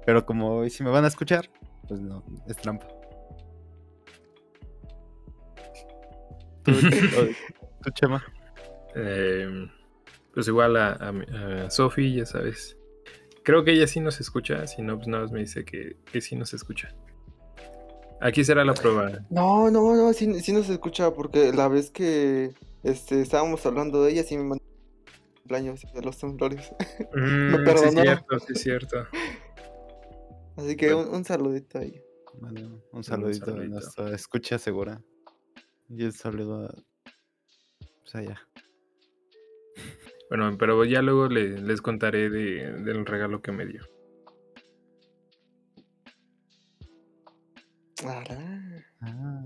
[0.05, 1.49] Pero como sí me van a escuchar,
[1.87, 2.87] pues no, es trampa.
[6.63, 7.33] ¿Tú, tú-
[7.83, 8.23] tú, Chema?
[8.95, 9.67] Eh,
[10.33, 12.77] pues igual a, a, Sofi, ya sabes.
[13.43, 16.21] Creo que ella sí nos escucha, si no, pues nada más me dice que, que
[16.21, 16.93] sí nos escucha.
[18.21, 19.11] Aquí será la prueba.
[19.31, 22.51] No, no, no, sí, sí nos escucha porque la vez que
[22.83, 24.63] este, estábamos hablando de ella, sí me mandó
[25.39, 26.71] cumpleaños de los temblores.
[27.13, 27.87] Mm, sí, perdonó.
[27.87, 29.07] es cierto, sí, es cierto.
[30.55, 31.09] Así que Bueno.
[31.09, 31.99] un, un saludito ahí.
[32.39, 33.73] Bueno, un saludito, a saludito.
[33.73, 35.01] nuestra escucha segura.
[35.93, 36.73] Y un saludo a.
[38.01, 38.41] Pues allá.
[40.29, 43.81] Bueno, pero ya luego le- les contaré de- del regalo que me dio.
[49.01, 49.43] Ah,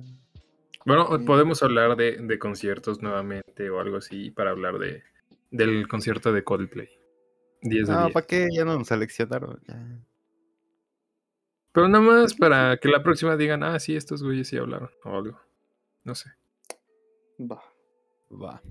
[0.86, 5.04] Bueno, podemos hablar de, de conciertos nuevamente o algo así para hablar de
[5.52, 6.89] del concierto de Coldplay.
[7.62, 8.14] 10 de No, 10.
[8.14, 8.48] ¿para qué?
[8.54, 9.60] Ya no nos seleccionaron.
[9.68, 10.00] ya.
[11.72, 15.18] Pero nada más para que la próxima digan, ah, sí, estos güeyes sí hablaron o
[15.18, 15.39] algo.
[16.06, 16.30] No sé.
[17.39, 17.62] Va.
[18.32, 18.62] Va.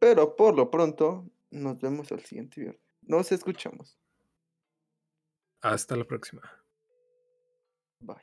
[0.00, 2.82] Pero por lo pronto, nos vemos el siguiente viernes.
[3.02, 3.98] Nos escuchamos.
[5.60, 6.42] Hasta la próxima.
[8.00, 8.16] Bye.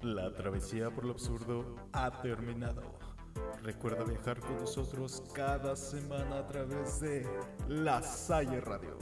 [0.00, 2.98] La travesía por lo absurdo ha terminado.
[3.62, 7.24] Recuerda viajar con nosotros cada semana a través de
[7.68, 8.98] La Salle Radio.